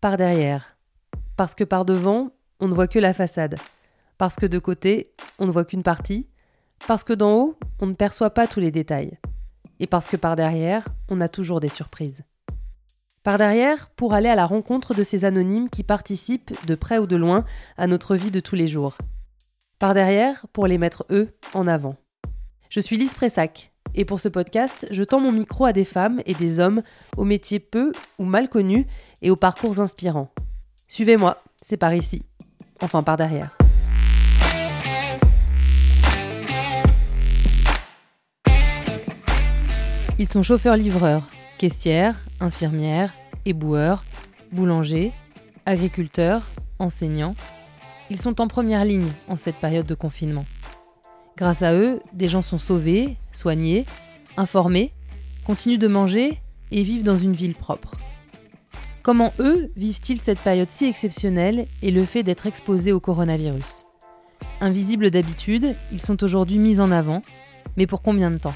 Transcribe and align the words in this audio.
par 0.00 0.16
derrière. 0.16 0.76
Parce 1.36 1.54
que 1.54 1.64
par 1.64 1.84
devant, 1.84 2.30
on 2.58 2.68
ne 2.68 2.74
voit 2.74 2.88
que 2.88 2.98
la 2.98 3.14
façade. 3.14 3.56
Parce 4.18 4.36
que 4.36 4.46
de 4.46 4.58
côté, 4.58 5.12
on 5.38 5.46
ne 5.46 5.50
voit 5.50 5.64
qu'une 5.64 5.82
partie. 5.82 6.26
Parce 6.86 7.04
que 7.04 7.12
d'en 7.12 7.32
haut, 7.32 7.58
on 7.80 7.86
ne 7.86 7.94
perçoit 7.94 8.30
pas 8.30 8.46
tous 8.46 8.60
les 8.60 8.70
détails. 8.70 9.18
Et 9.78 9.86
parce 9.86 10.08
que 10.08 10.16
par 10.16 10.36
derrière, 10.36 10.86
on 11.08 11.20
a 11.20 11.28
toujours 11.28 11.60
des 11.60 11.68
surprises. 11.68 12.22
Par 13.22 13.36
derrière, 13.36 13.90
pour 13.90 14.14
aller 14.14 14.28
à 14.28 14.34
la 14.34 14.46
rencontre 14.46 14.94
de 14.94 15.02
ces 15.02 15.26
anonymes 15.26 15.68
qui 15.68 15.82
participent, 15.82 16.52
de 16.66 16.74
près 16.74 16.98
ou 16.98 17.06
de 17.06 17.16
loin, 17.16 17.44
à 17.76 17.86
notre 17.86 18.16
vie 18.16 18.30
de 18.30 18.40
tous 18.40 18.56
les 18.56 18.68
jours. 18.68 18.96
Par 19.78 19.92
derrière, 19.92 20.46
pour 20.52 20.66
les 20.66 20.78
mettre 20.78 21.04
eux 21.10 21.28
en 21.52 21.66
avant. 21.66 21.96
Je 22.70 22.80
suis 22.80 22.96
Lise 22.96 23.14
Pressac, 23.14 23.72
et 23.94 24.04
pour 24.04 24.20
ce 24.20 24.28
podcast, 24.28 24.86
je 24.90 25.02
tends 25.02 25.20
mon 25.20 25.32
micro 25.32 25.64
à 25.64 25.72
des 25.72 25.84
femmes 25.84 26.22
et 26.24 26.34
des 26.34 26.60
hommes 26.60 26.82
aux 27.16 27.24
métiers 27.24 27.58
peu 27.58 27.92
ou 28.18 28.24
mal 28.24 28.48
connus 28.48 28.86
et 29.22 29.30
aux 29.30 29.36
parcours 29.36 29.80
inspirants. 29.80 30.30
Suivez-moi, 30.88 31.42
c'est 31.62 31.76
par 31.76 31.94
ici. 31.94 32.22
Enfin, 32.80 33.02
par 33.02 33.16
derrière. 33.16 33.56
Ils 40.18 40.28
sont 40.28 40.42
chauffeurs-livreurs, 40.42 41.26
caissières, 41.58 42.16
infirmières, 42.40 43.14
éboueurs, 43.46 44.04
boulangers, 44.52 45.12
agriculteurs, 45.64 46.42
enseignants. 46.78 47.34
Ils 48.10 48.20
sont 48.20 48.40
en 48.40 48.48
première 48.48 48.84
ligne 48.84 49.12
en 49.28 49.36
cette 49.36 49.56
période 49.56 49.86
de 49.86 49.94
confinement. 49.94 50.44
Grâce 51.36 51.62
à 51.62 51.74
eux, 51.74 52.00
des 52.12 52.28
gens 52.28 52.42
sont 52.42 52.58
sauvés, 52.58 53.16
soignés, 53.32 53.86
informés, 54.36 54.92
continuent 55.46 55.78
de 55.78 55.88
manger 55.88 56.38
et 56.70 56.82
vivent 56.82 57.04
dans 57.04 57.16
une 57.16 57.32
ville 57.32 57.54
propre. 57.54 57.96
Comment 59.10 59.32
eux 59.40 59.72
vivent-ils 59.76 60.20
cette 60.20 60.38
période 60.38 60.70
si 60.70 60.84
exceptionnelle 60.84 61.66
et 61.82 61.90
le 61.90 62.04
fait 62.04 62.22
d'être 62.22 62.46
exposés 62.46 62.92
au 62.92 63.00
coronavirus? 63.00 63.84
Invisibles 64.60 65.10
d'habitude, 65.10 65.74
ils 65.90 66.00
sont 66.00 66.22
aujourd'hui 66.22 66.58
mis 66.58 66.78
en 66.78 66.92
avant, 66.92 67.24
mais 67.76 67.88
pour 67.88 68.02
combien 68.02 68.30
de 68.30 68.38
temps? 68.38 68.54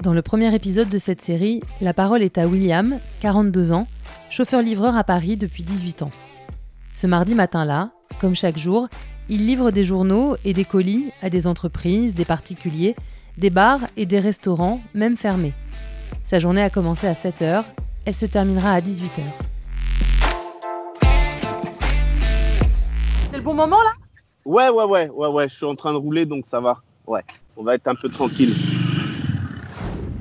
Dans 0.00 0.12
le 0.12 0.22
premier 0.22 0.54
épisode 0.54 0.88
de 0.88 0.98
cette 0.98 1.20
série, 1.20 1.62
la 1.80 1.92
parole 1.94 2.22
est 2.22 2.38
à 2.38 2.46
William, 2.46 3.00
42 3.18 3.72
ans, 3.72 3.88
chauffeur-livreur 4.30 4.94
à 4.94 5.02
Paris 5.02 5.36
depuis 5.36 5.64
18 5.64 6.02
ans. 6.02 6.12
Ce 6.94 7.08
mardi 7.08 7.34
matin-là, 7.34 7.90
comme 8.20 8.36
chaque 8.36 8.58
jour, 8.58 8.86
il 9.28 9.48
livre 9.48 9.72
des 9.72 9.82
journaux 9.82 10.36
et 10.44 10.52
des 10.52 10.64
colis 10.64 11.10
à 11.22 11.28
des 11.28 11.48
entreprises, 11.48 12.14
des 12.14 12.24
particuliers, 12.24 12.94
des 13.36 13.50
bars 13.50 13.80
et 13.96 14.06
des 14.06 14.20
restaurants, 14.20 14.80
même 14.94 15.16
fermés. 15.16 15.54
Sa 16.22 16.38
journée 16.38 16.62
a 16.62 16.70
commencé 16.70 17.08
à 17.08 17.16
7 17.16 17.40
h, 17.40 17.64
elle 18.04 18.14
se 18.14 18.26
terminera 18.26 18.74
à 18.74 18.80
18 18.80 19.18
C'est 23.32 23.38
le 23.38 23.44
bon 23.44 23.54
moment 23.54 23.82
là? 23.82 23.92
Ouais, 24.44 24.68
ouais, 24.68 24.84
ouais, 24.84 25.08
ouais, 25.08 25.28
ouais, 25.28 25.48
je 25.48 25.54
suis 25.54 25.64
en 25.64 25.74
train 25.74 25.94
de 25.94 25.96
rouler 25.96 26.26
donc 26.26 26.46
ça 26.46 26.60
va. 26.60 26.82
Ouais, 27.06 27.22
on 27.56 27.62
va 27.62 27.76
être 27.76 27.88
un 27.88 27.94
peu 27.94 28.10
tranquille. 28.10 28.54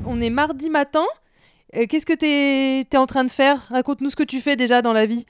On 0.06 0.22
est 0.22 0.30
mardi 0.30 0.70
matin. 0.70 1.04
Euh, 1.76 1.88
qu'est-ce 1.90 2.06
que 2.06 2.14
tu 2.14 2.26
es, 2.26 2.98
en 2.98 3.06
train 3.08 3.26
de 3.26 3.30
faire? 3.30 3.68
Raconte-nous 3.68 4.12
ce 4.12 4.16
que 4.16 4.24
tu 4.24 4.40
fais 4.40 4.56
déjà 4.56 4.82
dans 4.82 4.94
la 4.94 5.06
vie. 5.06 5.26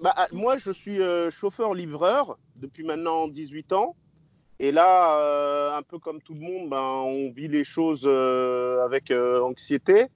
Bah, 0.00 0.12
ah, 0.16 0.26
moi, 0.32 0.56
je 0.56 0.72
suis 0.72 1.00
euh, 1.00 1.30
chauffeur-livreur 1.30 2.36
depuis 2.56 2.82
maintenant 2.82 3.28
18 3.28 3.74
ans. 3.74 3.94
Et 4.58 4.72
là, 4.72 5.16
euh, 5.20 5.78
un 5.78 5.82
peu 5.82 6.00
comme 6.00 6.20
tout 6.20 6.34
le 6.34 6.40
monde, 6.40 6.68
ben, 6.68 6.82
on 6.82 7.30
vit 7.30 7.46
les 7.46 7.62
choses 7.62 8.02
euh, 8.06 8.84
avec 8.84 9.12
anxiété. 9.12 10.06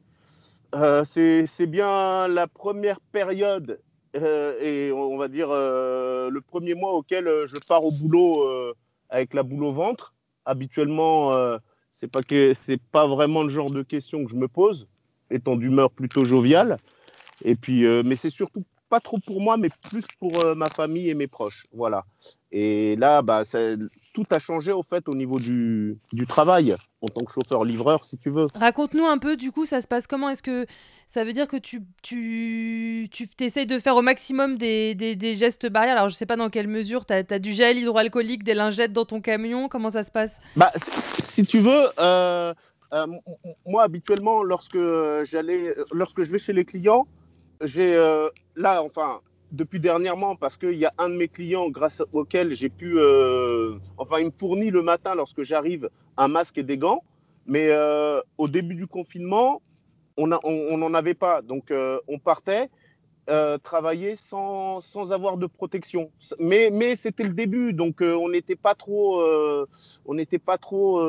c'est 1.05 1.67
bien 1.69 2.27
la 2.27 2.49
première 2.49 2.99
période 3.13 3.79
et 4.15 4.93
on, 4.93 5.17
va 5.17 5.29
dire 5.29 5.49
le 5.49 6.39
premier 6.41 6.75
mois 6.75 6.93
auquel 6.93 7.27
je 7.47 7.57
pars 7.67 7.85
au 7.85 7.91
boulot 7.91 8.47
avec 9.11 9.35
la 9.35 9.43
boule 9.43 9.65
au 9.65 9.73
ventre. 9.73 10.15
Habituellement, 10.45 11.33
c'est 11.91 12.11
pas 12.11 12.23
que 12.23 12.55
c'est 12.55 12.81
pas 12.81 13.07
vraiment 13.07 13.43
le 13.43 13.51
genre 13.51 13.71
de 13.71 13.83
question 13.83 14.25
que 14.25 14.31
je 14.31 14.37
me 14.37 14.49
pose, 14.49 14.87
étant 15.31 15.57
d'humeur 15.57 15.91
plutôt 15.91 16.25
joviale. 16.25 16.79
Et 17.45 17.55
puis, 17.57 17.85
mais 18.05 18.17
c'est 18.17 18.31
surtout 18.31 18.65
pas 18.89 19.01
trop 19.01 19.19
pour 19.19 19.41
moi, 19.41 19.57
mais 19.57 19.69
plus 19.91 20.05
pour 20.19 20.45
euh, 20.45 20.55
ma 20.55 20.69
famille 20.69 21.11
et 21.11 21.15
mes 21.15 21.27
proches. 21.27 21.67
Voilà. 21.73 22.05
Et 22.53 22.95
là, 22.97 23.23
bah, 23.23 23.43
tout 24.15 24.25
a 24.31 24.39
changé 24.39 24.71
au 24.71 24.85
fait 24.85 25.09
au 25.09 25.15
niveau 25.15 25.41
du, 25.41 25.99
du 26.13 26.27
travail 26.27 26.77
en 27.03 27.09
tant 27.09 27.25
que 27.25 27.33
chauffeur-livreur, 27.33 28.05
si 28.05 28.17
tu 28.17 28.31
veux. 28.31 28.47
Raconte-nous 28.55 29.05
un 29.05 29.19
peu, 29.19 29.37
du 29.37 29.51
coup, 29.51 29.67
ça 29.67 29.81
se 29.81 29.89
passe 29.89 30.07
comment? 30.07 30.29
Est-ce 30.29 30.43
que 30.43 30.67
ça 31.09 31.25
veut 31.25 31.33
dire 31.33 31.49
que 31.49 31.57
tu, 31.57 31.83
tu, 32.03 33.09
tu 33.11 33.27
essayes 33.41 33.67
de 33.67 33.79
faire 33.79 33.97
au 33.97 34.03
maximum 34.03 34.57
des, 34.57 34.95
des, 34.95 35.17
des, 35.17 35.35
gestes 35.35 35.69
barrières? 35.69 35.97
Alors, 35.97 36.09
je 36.09 36.15
sais 36.15 36.27
pas 36.27 36.37
dans 36.37 36.49
quelle 36.49 36.69
mesure, 36.69 37.05
tu 37.07 37.13
as, 37.13 37.25
as, 37.29 37.39
du 37.41 37.53
gel 37.53 37.77
hydroalcoolique, 37.79 38.45
des 38.45 38.55
lingettes 38.55 38.93
dans 38.93 39.05
ton 39.05 39.21
camion, 39.21 39.69
comment 39.69 39.91
ça 39.91 40.05
se 40.05 40.13
passe? 40.13 40.39
Bah, 40.55 40.71
Si 40.77 41.45
tu 41.45 41.59
veux, 41.59 41.89
euh, 41.99 42.55
euh, 42.93 43.07
moi, 43.67 43.83
habituellement, 43.83 44.45
lorsque, 44.45 44.79
j'allais, 45.25 45.75
lorsque 45.93 46.23
je 46.23 46.31
vais 46.31 46.39
chez 46.39 46.53
les 46.53 46.65
clients, 46.65 47.07
j'ai 47.65 47.95
euh, 47.97 48.29
là, 48.57 48.83
enfin, 48.83 49.21
depuis 49.53 49.81
dernièrement, 49.81 50.37
parce 50.37 50.57
qu'il 50.57 50.75
y 50.75 50.85
a 50.85 50.93
un 50.99 51.09
de 51.09 51.17
mes 51.17 51.29
clients 51.29 51.69
grâce 51.71 52.03
auquel 52.13 52.55
j'ai 52.55 52.69
pu, 52.69 52.99
euh, 52.99 53.77
enfin, 53.97 54.19
il 54.21 54.27
me 54.27 54.33
fournit 54.37 54.71
le 54.71 54.83
matin 54.83 55.15
lorsque 55.15 55.43
j'arrive 55.43 55.89
un 56.17 56.29
masque 56.29 56.59
et 56.59 56.63
des 56.63 56.79
gants. 56.79 57.03
Mais 57.47 57.69
euh, 57.71 58.21
au 58.39 58.49
début 58.49 58.75
du 58.75 58.87
confinement, 58.87 59.61
on 60.17 60.27
n'en 60.27 60.95
avait 60.95 61.15
pas. 61.15 61.43
Donc, 61.43 61.73
on 62.09 62.19
partait 62.19 62.71
travailler 63.63 64.17
sans, 64.17 64.81
avoir 65.13 65.37
de 65.37 65.47
protection. 65.47 66.11
Mais, 66.39 66.71
mais 66.73 66.97
c'était 66.97 67.25
le 67.25 67.35
début, 67.35 67.73
donc 67.73 68.01
on 68.01 68.29
n'était 68.31 68.57
pas 68.57 68.75
trop, 68.75 69.21
on 70.07 70.15
n'était 70.15 70.39
pas 70.39 70.57
trop, 70.57 71.03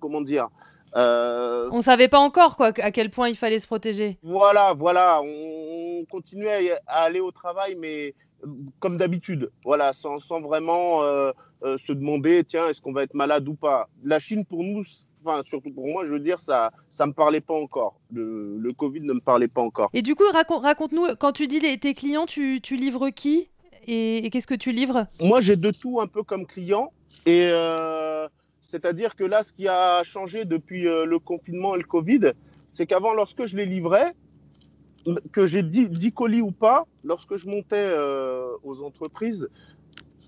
comment 0.00 0.20
dire, 0.20 0.48
euh... 0.96 1.68
On 1.72 1.80
savait 1.80 2.08
pas 2.08 2.18
encore 2.18 2.56
quoi, 2.56 2.72
à 2.78 2.90
quel 2.90 3.10
point 3.10 3.28
il 3.28 3.36
fallait 3.36 3.58
se 3.58 3.66
protéger. 3.66 4.18
Voilà, 4.22 4.74
voilà, 4.74 5.20
on, 5.22 6.04
continuait 6.10 6.72
à, 6.86 7.04
aller 7.04 7.20
au 7.20 7.30
travail, 7.30 7.76
mais 7.78 8.14
euh, 8.44 8.48
comme 8.80 8.96
d'habitude, 8.96 9.50
voilà, 9.64 9.92
sans, 9.92 10.18
sans 10.18 10.40
vraiment 10.40 11.02
euh, 11.02 11.32
euh, 11.62 11.78
se 11.78 11.92
demander, 11.92 12.44
tiens, 12.44 12.68
est-ce 12.68 12.80
qu'on 12.80 12.92
va 12.92 13.04
être 13.04 13.14
malade 13.14 13.48
ou 13.48 13.54
pas. 13.54 13.88
La 14.04 14.18
Chine, 14.18 14.44
pour 14.44 14.64
nous, 14.64 14.82
enfin 15.24 15.42
surtout 15.46 15.70
pour 15.70 15.86
moi, 15.86 16.04
je 16.06 16.12
veux 16.12 16.20
dire, 16.20 16.40
ça, 16.40 16.72
ça 16.90 17.06
me 17.06 17.12
parlait 17.12 17.40
pas 17.40 17.54
encore. 17.54 17.98
Le, 18.12 18.58
le 18.58 18.72
Covid 18.72 19.00
ne 19.00 19.14
me 19.14 19.20
parlait 19.20 19.48
pas 19.48 19.62
encore. 19.62 19.90
Et 19.94 20.02
du 20.02 20.14
coup, 20.14 20.24
raconte, 20.32 20.62
raconte-nous, 20.62 21.16
quand 21.18 21.32
tu 21.32 21.46
dis 21.46 21.60
les, 21.60 21.78
tes 21.78 21.94
clients, 21.94 22.26
tu, 22.26 22.60
tu 22.60 22.76
livres 22.76 23.10
qui? 23.10 23.48
Et, 23.86 24.24
et 24.24 24.30
qu'est-ce 24.30 24.46
que 24.46 24.54
tu 24.54 24.70
livres? 24.72 25.06
Moi, 25.20 25.40
j'ai 25.40 25.56
de 25.56 25.70
tout 25.72 26.00
un 26.00 26.06
peu 26.06 26.22
comme 26.22 26.46
client 26.46 26.92
et 27.26 27.50
c'est-à-dire 28.72 29.16
que 29.16 29.24
là, 29.24 29.42
ce 29.42 29.52
qui 29.52 29.68
a 29.68 30.02
changé 30.02 30.46
depuis 30.46 30.88
euh, 30.88 31.04
le 31.04 31.18
confinement 31.18 31.74
et 31.74 31.78
le 31.78 31.84
Covid, 31.84 32.32
c'est 32.72 32.86
qu'avant, 32.86 33.12
lorsque 33.12 33.44
je 33.44 33.54
les 33.54 33.66
livrais, 33.66 34.14
que 35.30 35.46
j'ai 35.46 35.62
10, 35.62 36.12
colis 36.12 36.40
ou 36.40 36.52
pas, 36.52 36.86
lorsque 37.04 37.36
je 37.36 37.46
montais 37.46 37.76
euh, 37.76 38.46
aux 38.62 38.82
entreprises, 38.82 39.50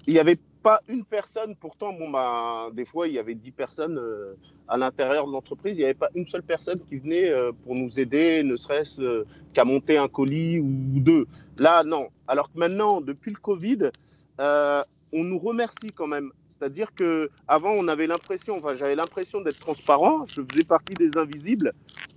il 0.06 0.12
n'y 0.12 0.20
avait 0.20 0.38
pas 0.62 0.82
une 0.88 1.06
personne, 1.06 1.56
pourtant, 1.56 1.94
bon, 1.94 2.10
bah, 2.10 2.68
des 2.74 2.84
fois, 2.84 3.08
il 3.08 3.14
y 3.14 3.18
avait 3.18 3.34
10 3.34 3.50
personnes 3.52 3.96
euh, 3.96 4.34
à 4.68 4.76
l'intérieur 4.76 5.26
de 5.26 5.32
l'entreprise, 5.32 5.78
il 5.78 5.80
n'y 5.80 5.86
avait 5.86 5.94
pas 5.94 6.10
une 6.14 6.28
seule 6.28 6.42
personne 6.42 6.80
qui 6.86 6.98
venait 6.98 7.32
pour 7.64 7.74
nous 7.74 7.98
aider, 7.98 8.42
ne 8.42 8.56
serait-ce 8.56 9.24
qu'à 9.54 9.64
monter 9.64 9.96
un 9.96 10.08
colis 10.08 10.58
ou 10.58 11.00
deux. 11.00 11.26
Là, 11.56 11.82
non. 11.82 12.08
Alors 12.28 12.52
que 12.52 12.58
maintenant, 12.58 13.00
depuis 13.00 13.30
le 13.30 13.38
Covid, 13.38 13.90
on 14.38 15.24
nous 15.24 15.38
remercie 15.38 15.92
quand 15.94 16.08
même 16.08 16.30
c'est-à-dire 16.58 16.94
que 16.94 17.30
avant 17.48 17.72
on 17.72 17.88
avait 17.88 18.06
l'impression, 18.06 18.60
j'avais 18.76 18.94
l'impression 18.94 19.40
d'être 19.40 19.58
transparent, 19.58 20.24
je 20.26 20.42
faisais 20.42 20.64
partie 20.64 20.94
des 20.94 21.16
invisibles. 21.16 21.72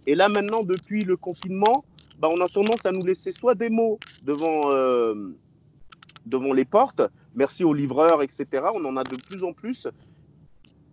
Et 0.05 0.15
là 0.15 0.29
maintenant, 0.29 0.63
depuis 0.63 1.03
le 1.03 1.17
confinement, 1.17 1.83
bah, 2.19 2.29
on 2.31 2.39
a 2.41 2.47
tendance 2.47 2.85
à 2.85 2.91
nous 2.91 3.03
laisser 3.03 3.31
soit 3.31 3.55
des 3.55 3.69
mots 3.69 3.99
devant, 4.23 4.71
euh, 4.71 5.15
devant 6.25 6.53
les 6.53 6.65
portes, 6.65 7.01
merci 7.35 7.63
aux 7.63 7.73
livreurs, 7.73 8.21
etc. 8.21 8.45
On 8.73 8.85
en 8.85 8.97
a 8.97 9.03
de 9.03 9.15
plus 9.15 9.43
en 9.43 9.53
plus. 9.53 9.87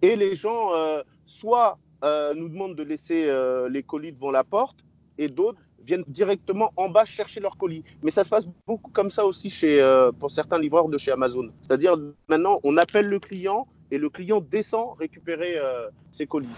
Et 0.02 0.16
les 0.16 0.36
gens, 0.36 0.74
euh, 0.74 1.02
soit 1.26 1.78
euh, 2.02 2.34
nous 2.34 2.48
demandent 2.48 2.76
de 2.76 2.82
laisser 2.82 3.30
les 3.70 3.82
colis 3.82 4.12
devant 4.12 4.30
la 4.30 4.44
porte, 4.44 4.84
et 5.18 5.28
d'autres 5.28 5.60
viennent 5.84 6.04
directement 6.08 6.72
en 6.76 6.88
bas 6.88 7.04
chercher 7.04 7.40
leur 7.40 7.56
colis. 7.56 7.84
Mais 8.02 8.10
ça 8.10 8.24
se 8.24 8.28
passe 8.28 8.46
beaucoup 8.66 8.90
comme 8.90 9.10
ça 9.10 9.24
aussi 9.24 9.50
chez, 9.50 9.80
euh, 9.80 10.12
pour 10.12 10.30
certains 10.30 10.58
livreurs 10.58 10.88
de 10.88 10.98
chez 10.98 11.12
Amazon. 11.12 11.50
C'est-à-dire 11.60 11.94
maintenant, 12.28 12.60
on 12.64 12.76
appelle 12.76 13.06
le 13.06 13.20
client 13.20 13.66
et 13.90 13.98
le 13.98 14.08
client 14.08 14.40
descend 14.40 14.98
récupérer 14.98 15.56
euh, 15.56 15.88
ses 16.10 16.26
colis. 16.26 16.48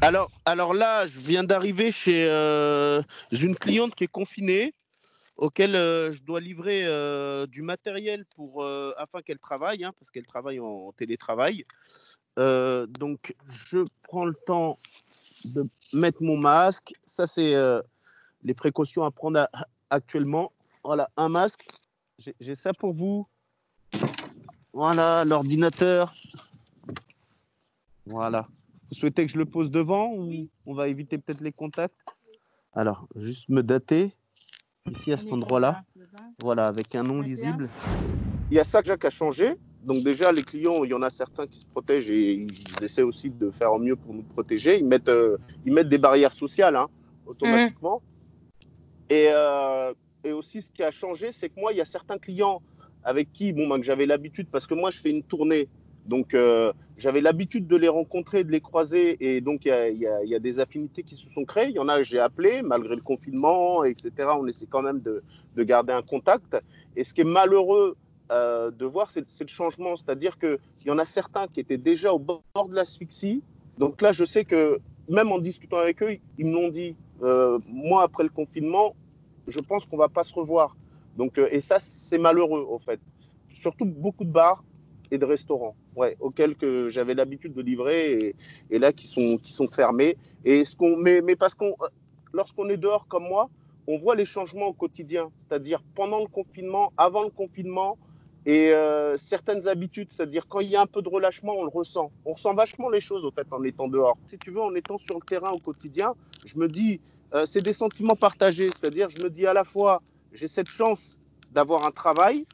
Alors, 0.00 0.30
alors 0.44 0.74
là, 0.74 1.06
je 1.06 1.20
viens 1.20 1.44
d'arriver 1.44 1.90
chez 1.90 2.26
euh, 2.28 3.02
une 3.32 3.54
cliente 3.54 3.94
qui 3.94 4.04
est 4.04 4.08
confinée, 4.08 4.74
auquel 5.36 5.72
je 5.72 6.22
dois 6.22 6.40
livrer 6.40 6.84
du 7.48 7.62
matériel 7.62 8.24
pour, 8.36 8.64
afin 8.96 9.20
qu'elle 9.20 9.40
travaille, 9.40 9.82
hein, 9.82 9.92
parce 9.98 10.10
qu'elle 10.10 10.26
travaille 10.26 10.60
en 10.60 10.92
télétravail. 10.92 11.64
donc, 12.36 13.34
je 13.70 13.78
prends 14.04 14.26
le 14.26 14.34
temps 14.46 14.76
de 15.44 15.64
mettre 15.92 16.22
mon 16.22 16.36
masque. 16.36 16.92
Ça, 17.04 17.26
c'est 17.26 17.54
les 18.44 18.54
précautions 18.54 19.04
à 19.04 19.10
prendre 19.10 19.48
actuellement. 19.90 20.52
Voilà, 20.84 21.10
un 21.16 21.28
masque. 21.28 21.66
J'ai 22.40 22.56
ça 22.56 22.72
pour 22.78 22.92
vous. 22.92 23.26
Voilà, 24.72 25.24
l'ordinateur. 25.24 26.14
Voilà. 28.06 28.46
Vous 28.90 28.98
souhaitez 28.98 29.26
que 29.26 29.32
je 29.32 29.38
le 29.38 29.46
pose 29.46 29.70
devant 29.70 30.12
ou 30.14 30.48
on 30.66 30.74
va 30.74 30.88
éviter 30.88 31.18
peut-être 31.18 31.40
les 31.40 31.52
contacts? 31.52 31.98
Alors, 32.74 33.06
juste 33.16 33.48
me 33.48 33.62
dater 33.62 34.12
ici 34.90 35.12
à 35.12 35.16
cet 35.16 35.32
endroit-là. 35.32 35.82
Voilà, 36.42 36.66
avec 36.66 36.94
un 36.94 37.02
nom 37.02 37.20
lisible. 37.20 37.70
Il 38.50 38.56
y 38.56 38.60
a 38.60 38.64
ça 38.64 38.82
que 38.82 38.88
Jacques 38.88 39.04
a 39.06 39.10
changé. 39.10 39.56
Donc 39.82 40.02
déjà, 40.02 40.32
les 40.32 40.42
clients, 40.42 40.84
il 40.84 40.90
y 40.90 40.94
en 40.94 41.02
a 41.02 41.10
certains 41.10 41.46
qui 41.46 41.58
se 41.58 41.66
protègent 41.66 42.10
et 42.10 42.34
ils 42.34 42.84
essaient 42.84 43.02
aussi 43.02 43.30
de 43.30 43.50
faire 43.50 43.72
au 43.72 43.78
mieux 43.78 43.96
pour 43.96 44.14
nous 44.14 44.22
protéger. 44.22 44.78
Ils 44.78 44.86
mettent, 44.86 45.08
euh, 45.08 45.36
ils 45.66 45.72
mettent 45.72 45.88
des 45.88 45.98
barrières 45.98 46.32
sociales 46.32 46.76
hein, 46.76 46.88
automatiquement. 47.26 48.02
Et, 49.10 49.28
euh, 49.30 49.92
et, 50.24 50.32
aussi, 50.32 50.62
ce 50.62 50.70
qui 50.70 50.82
a 50.82 50.90
changé, 50.90 51.32
c'est 51.32 51.48
que 51.48 51.60
moi, 51.60 51.72
il 51.72 51.78
y 51.78 51.80
a 51.80 51.84
certains 51.84 52.18
clients 52.18 52.62
avec 53.02 53.32
qui, 53.32 53.52
bon, 53.52 53.68
ben, 53.68 53.78
que 53.78 53.84
j'avais 53.84 54.06
l'habitude, 54.06 54.48
parce 54.50 54.66
que 54.66 54.74
moi, 54.74 54.90
je 54.90 55.00
fais 55.00 55.10
une 55.10 55.22
tournée. 55.22 55.68
Donc, 56.06 56.34
euh, 56.34 56.72
j'avais 56.98 57.20
l'habitude 57.20 57.66
de 57.66 57.76
les 57.76 57.88
rencontrer, 57.88 58.44
de 58.44 58.50
les 58.50 58.60
croiser. 58.60 59.16
Et 59.20 59.40
donc, 59.40 59.64
il 59.64 59.98
y 59.98 60.34
a, 60.34 60.38
des 60.38 60.60
affinités 60.60 61.02
qui 61.02 61.16
se 61.16 61.28
sont 61.30 61.44
créées. 61.44 61.68
Il 61.68 61.74
y 61.74 61.78
en 61.78 61.88
a 61.88 62.02
j'ai 62.02 62.18
appelé, 62.18 62.62
malgré 62.62 62.94
le 62.94 63.02
confinement, 63.02 63.84
etc. 63.84 64.10
On 64.38 64.46
essaie 64.46 64.66
quand 64.68 64.82
même 64.82 65.00
de, 65.00 65.22
de 65.56 65.62
garder 65.62 65.92
un 65.92 66.02
contact. 66.02 66.56
Et 66.96 67.04
ce 67.04 67.14
qui 67.14 67.22
est 67.22 67.24
malheureux, 67.24 67.96
euh, 68.32 68.70
de 68.70 68.86
voir, 68.86 69.10
c'est 69.10 69.40
le 69.40 69.48
changement. 69.48 69.96
C'est-à-dire 69.96 70.38
qu'il 70.38 70.58
y 70.86 70.90
en 70.90 70.98
a 70.98 71.04
certains 71.04 71.46
qui 71.46 71.60
étaient 71.60 71.78
déjà 71.78 72.12
au 72.12 72.18
bord 72.18 72.42
de 72.68 72.74
l'asphyxie. 72.74 73.42
Donc 73.78 74.00
là, 74.00 74.12
je 74.12 74.24
sais 74.24 74.44
que 74.44 74.80
même 75.08 75.32
en 75.32 75.38
discutant 75.38 75.78
avec 75.78 76.02
eux, 76.02 76.16
ils 76.38 76.46
m'ont 76.46 76.68
dit, 76.68 76.96
euh, 77.24 77.58
moi, 77.66 78.02
après 78.02 78.22
le 78.22 78.28
confinement, 78.28 78.94
je 79.46 79.60
pense 79.60 79.86
qu'on 79.86 79.96
va 79.96 80.08
pas 80.08 80.24
se 80.24 80.34
revoir. 80.34 80.76
Donc, 81.16 81.38
euh, 81.38 81.48
et 81.50 81.60
ça, 81.60 81.78
c'est 81.80 82.18
malheureux, 82.18 82.66
en 82.70 82.78
fait. 82.78 83.00
Surtout 83.52 83.86
beaucoup 83.86 84.24
de 84.24 84.30
bars 84.30 84.62
et 85.10 85.18
de 85.18 85.24
restaurants, 85.24 85.74
ouais, 85.96 86.16
auxquels 86.20 86.56
que 86.56 86.88
j'avais 86.88 87.14
l'habitude 87.14 87.54
de 87.54 87.62
livrer 87.62 88.34
et, 88.70 88.78
là 88.78 88.92
qui 88.92 89.06
sont, 89.06 89.38
qui 89.38 89.52
sont 89.52 89.68
fermés. 89.68 90.16
Et 90.44 90.64
ce 90.64 90.76
qu'on, 90.76 90.96
mais, 90.96 91.20
mais 91.20 91.36
parce 91.36 91.54
qu'on, 91.54 91.74
lorsqu'on 92.32 92.68
est 92.68 92.76
dehors 92.76 93.06
comme 93.06 93.24
moi, 93.24 93.48
on 93.86 93.98
voit 93.98 94.16
les 94.16 94.24
changements 94.24 94.66
au 94.66 94.72
quotidien, 94.72 95.30
c'est-à-dire 95.38 95.82
pendant 95.94 96.20
le 96.20 96.26
confinement, 96.26 96.92
avant 96.96 97.22
le 97.22 97.30
confinement, 97.30 97.98
et 98.46 98.72
euh, 98.72 99.16
certaines 99.16 99.68
habitudes, 99.68 100.08
c'est-à-dire 100.10 100.46
quand 100.48 100.60
il 100.60 100.68
y 100.68 100.76
a 100.76 100.82
un 100.82 100.86
peu 100.86 101.00
de 101.00 101.08
relâchement, 101.08 101.54
on 101.56 101.62
le 101.62 101.70
ressent. 101.70 102.10
On 102.26 102.34
ressent 102.34 102.54
vachement 102.54 102.90
les 102.90 103.00
choses 103.00 103.24
au 103.24 103.30
fait 103.30 103.46
en 103.50 103.62
étant 103.64 103.88
dehors. 103.88 104.16
Si 104.26 104.38
tu 104.38 104.50
veux, 104.50 104.60
en 104.60 104.74
étant 104.74 104.98
sur 104.98 105.14
le 105.14 105.22
terrain 105.22 105.50
au 105.50 105.58
quotidien, 105.58 106.14
je 106.44 106.58
me 106.58 106.68
dis, 106.68 107.00
euh, 107.34 107.46
c'est 107.46 107.62
des 107.62 107.72
sentiments 107.72 108.16
partagés. 108.16 108.68
C'est-à-dire, 108.68 109.08
je 109.10 109.22
me 109.22 109.28
dis 109.28 109.46
à 109.46 109.52
la 109.52 109.64
fois, 109.64 110.02
j'ai 110.32 110.48
cette 110.48 110.68
chance 110.68 111.18
d'avoir 111.50 111.84
un 111.84 111.90
travail, 111.90 112.46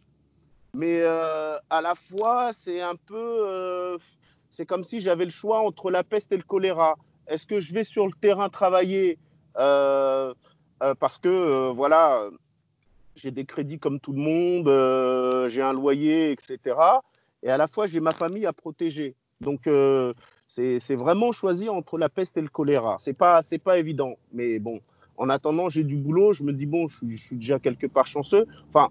mais 0.75 1.01
euh, 1.01 1.57
à 1.69 1.81
la 1.81 1.95
fois, 1.95 2.53
c'est 2.53 2.81
un 2.81 2.97
peu, 2.97 3.17
euh, 3.17 3.99
c'est 4.49 4.65
comme 4.67 4.85
si 4.85 5.01
j'avais 5.01 5.25
le 5.25 5.31
choix 5.31 5.61
entre 5.61 5.91
la 5.91 6.03
peste 6.03 6.33
et 6.33 6.37
le 6.37 6.43
choléra. 6.43 6.97
Est-ce 7.27 7.47
que 7.47 7.61
je 7.61 7.75
vais 7.75 7.85
sur 7.85 8.07
le 8.07 8.13
terrain 8.21 8.49
travailler 8.49 9.19
parce 10.99 11.19
que 11.19 11.71
voilà 11.73 12.31
j'ai 13.15 13.31
des 13.31 13.45
crédits 13.45 13.79
comme 13.79 14.01
tout 14.01 14.13
le 14.13 14.21
monde, 14.21 15.51
j'ai 15.51 15.61
un 15.61 15.75
loyer, 15.75 16.33
etc. 16.33 16.59
Et 17.43 17.51
à 17.51 17.59
la 17.59 17.69
fois, 17.69 17.87
j'ai 17.87 18.01
ma 18.01 18.13
famille 18.13 18.47
à 18.47 18.53
protéger. 18.55 19.15
Donc, 19.41 19.69
c'est 20.51 20.97
vraiment 20.97 21.31
choisir 21.31 21.73
entre 21.75 21.97
la 21.97 22.09
peste 22.09 22.37
et 22.37 22.41
le 22.41 22.49
choléra. 22.49 22.97
C'est 23.01 23.13
pas, 23.13 23.41
pas 23.63 23.79
évident. 23.79 24.15
Mais 24.33 24.59
bon, 24.59 24.81
en 25.17 25.29
attendant, 25.29 25.69
j'ai 25.69 25.85
du 25.85 25.97
boulot. 25.97 26.33
Je 26.33 26.43
me 26.43 26.53
dis, 26.53 26.67
bon, 26.67 26.89
je 26.89 26.97
suis, 26.97 27.17
je 27.17 27.23
suis 27.23 27.37
déjà 27.37 27.61
quelque 27.61 27.87
part 27.87 28.09
chanceux. 28.09 28.47
Enfin, 28.69 28.89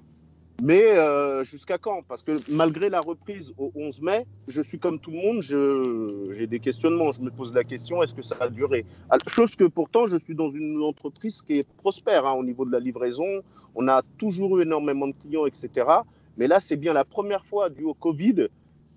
mais 0.61 0.97
euh, 0.97 1.43
jusqu'à 1.43 1.77
quand? 1.77 2.01
Parce 2.07 2.23
que 2.23 2.31
malgré 2.49 2.89
la 2.89 3.01
reprise 3.01 3.53
au 3.57 3.71
11 3.75 4.01
mai, 4.01 4.25
je 4.47 4.61
suis 4.61 4.79
comme 4.79 4.99
tout 4.99 5.11
le 5.11 5.17
monde, 5.17 6.33
j'ai 6.33 6.47
des 6.47 6.59
questionnements. 6.59 7.11
Je 7.11 7.21
me 7.21 7.29
pose 7.29 7.53
la 7.53 7.65
question, 7.65 8.01
est-ce 8.03 8.13
que 8.13 8.21
ça 8.21 8.37
a 8.39 8.49
duré? 8.49 8.85
Chose 9.27 9.55
que 9.55 9.65
pourtant, 9.65 10.07
je 10.07 10.17
suis 10.17 10.35
dans 10.35 10.51
une 10.51 10.81
entreprise 10.81 11.41
qui 11.41 11.59
est 11.59 11.67
prospère 11.77 12.25
hein, 12.25 12.33
au 12.33 12.43
niveau 12.43 12.63
de 12.63 12.71
la 12.71 12.79
livraison. 12.79 13.41
On 13.75 13.87
a 13.89 14.01
toujours 14.17 14.59
eu 14.59 14.63
énormément 14.63 15.07
de 15.07 15.13
clients, 15.21 15.45
etc. 15.45 15.69
Mais 16.37 16.47
là, 16.47 16.59
c'est 16.61 16.77
bien 16.77 16.93
la 16.93 17.05
première 17.05 17.45
fois 17.45 17.69
dû 17.69 17.83
au 17.83 17.93
Covid. 17.93 18.47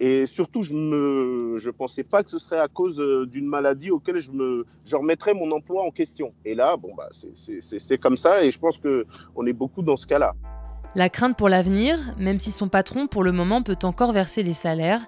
Et 0.04 0.26
surtout, 0.26 0.64
je 0.64 0.75
ne 0.75 1.58
je 1.60 1.70
pensais 1.70 2.02
pas 2.02 2.25
que 2.25 2.31
ce 2.31 2.40
serait 2.40 2.58
à 2.58 2.66
cause 2.66 3.00
euh, 3.00 3.25
d'une 3.25 3.46
maladie 3.46 3.93
auquel 3.93 4.19
je, 4.19 4.32
me, 4.32 4.66
je 4.84 4.96
remettrais 4.96 5.32
mon 5.32 5.49
emploi 5.52 5.84
en 5.84 5.93
question. 5.93 6.34
Et 6.44 6.56
là, 6.56 6.76
bon, 6.76 6.93
bah, 6.96 7.08
c'est 7.60 7.99
comme 7.99 8.16
ça. 8.16 8.43
Et 8.43 8.50
je 8.50 8.58
pense 8.58 8.78
qu'on 8.78 9.46
est 9.46 9.52
beaucoup 9.52 9.81
dans 9.81 9.96
ce 9.96 10.08
cas-là. 10.08 10.32
La 10.96 11.08
crainte 11.08 11.38
pour 11.38 11.49
l'avenir, 11.49 12.00
même 12.19 12.40
si 12.40 12.50
son 12.50 12.69
patron 12.69 13.06
pour 13.06 13.22
le 13.22 13.31
moment 13.31 13.62
peut 13.62 13.78
encore 13.84 14.10
verser 14.10 14.43
les 14.43 14.54
salaires, 14.54 15.06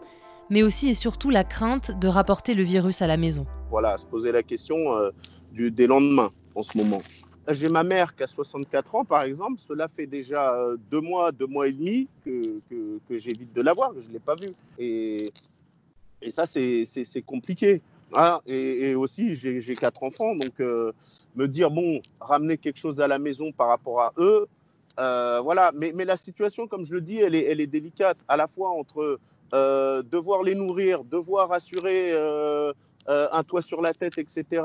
mais 0.49 0.63
aussi 0.63 0.91
et 0.91 0.95
surtout 0.95 1.29
la 1.29 1.43
crainte 1.43 1.99
de 1.99 2.07
rapporter 2.07 2.55
le 2.55 2.63
virus 2.63 3.03
à 3.03 3.09
la 3.09 3.17
maison. 3.17 3.49
Voilà, 3.71 3.99
se 3.99 4.07
poser 4.07 4.31
la 4.31 4.45
question 4.45 4.97
euh, 4.97 5.11
du, 5.53 5.73
des 5.73 5.89
lendemains 5.89 6.31
en 6.55 6.63
ce 6.63 6.79
moment. 6.79 7.03
J'ai 7.49 7.69
ma 7.69 7.85
mère 7.85 8.17
qui 8.17 8.23
a 8.23 8.27
64 8.27 8.95
ans, 8.95 9.05
par 9.05 9.23
exemple. 9.23 9.61
Cela 9.61 9.89
fait 9.89 10.07
déjà 10.07 10.55
euh, 10.55 10.77
deux 10.91 11.01
mois, 11.01 11.31
deux 11.31 11.47
mois 11.47 11.69
et 11.69 11.73
demi 11.73 12.09
que, 12.25 12.61
que, 12.71 12.99
que 13.07 13.19
j'évite 13.19 13.55
de 13.55 13.61
la 13.61 13.75
voir, 13.75 13.93
que 13.93 14.01
je 14.01 14.09
ne 14.09 14.15
l'ai 14.15 14.19
pas 14.19 14.35
vue. 14.35 14.53
Et, 14.79 15.31
et 16.23 16.31
ça, 16.31 16.47
c'est 16.47 17.23
compliqué. 17.27 17.83
Ah, 18.15 18.41
et, 18.47 18.95
aussi, 18.95 19.35
j'ai 19.35 19.77
quatre 19.77 20.03
enfants, 20.03 20.35
donc 20.37 20.61
euh, 20.61 20.93
me 21.37 21.47
dire, 21.47 21.71
bon, 21.71 22.01
ramener 22.21 22.57
quelque 22.57 22.79
chose 22.79 23.01
à 23.01 23.09
la 23.09 23.19
maison 23.19 23.53
par 23.53 23.69
rapport 23.69 24.01
à 24.01 24.13
eux, 24.19 24.47
euh, 25.01 25.41
voilà, 25.41 25.73
mais, 25.75 25.93
mais, 25.95 26.05
la 26.05 26.17
situation, 26.17 26.69
comme 26.69 26.85
je 26.85 26.95
le 26.95 27.01
dis, 27.01 27.19
elle 27.19 27.35
est, 27.35 27.45
elle 27.45 27.61
est 27.61 27.67
délicate 27.67 28.19
à 28.29 28.37
la 28.37 28.47
fois 28.47 28.71
entre 28.71 29.19
devoir 29.53 30.43
les 30.43 30.55
nourrir, 30.55 31.05
devoir 31.05 31.53
assurer 31.53 32.13
un 33.07 33.43
toit 33.43 33.63
sur 33.63 33.83
la 33.83 33.93
tête, 33.93 34.19
etc., 34.19 34.63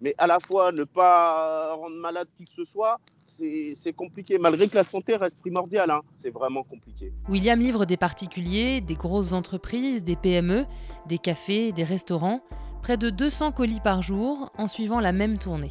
mais 0.00 0.14
à 0.18 0.26
la 0.26 0.40
fois 0.40 0.72
ne 0.72 0.84
pas 0.84 1.74
rendre 1.74 1.96
malade 1.96 2.28
qui 2.36 2.44
que 2.44 2.52
ce 2.52 2.64
soit. 2.64 2.98
C'est 3.26 3.92
compliqué, 3.94 4.38
malgré 4.38 4.68
que 4.68 4.74
la 4.74 4.84
santé 4.84 5.14
reste 5.14 5.38
primordiale. 5.38 5.90
Hein, 5.90 6.00
c'est 6.16 6.30
vraiment 6.30 6.64
compliqué. 6.64 7.12
William 7.28 7.60
livre 7.60 7.84
des 7.84 7.98
particuliers, 7.98 8.80
des 8.80 8.94
grosses 8.94 9.32
entreprises, 9.32 10.02
des 10.02 10.16
PME, 10.16 10.64
des 11.06 11.18
cafés, 11.18 11.72
des 11.72 11.84
restaurants. 11.84 12.40
Près 12.82 12.96
de 12.96 13.10
200 13.10 13.52
colis 13.52 13.80
par 13.80 14.02
jour 14.02 14.50
en 14.56 14.66
suivant 14.66 15.00
la 15.00 15.12
même 15.12 15.38
tournée. 15.38 15.70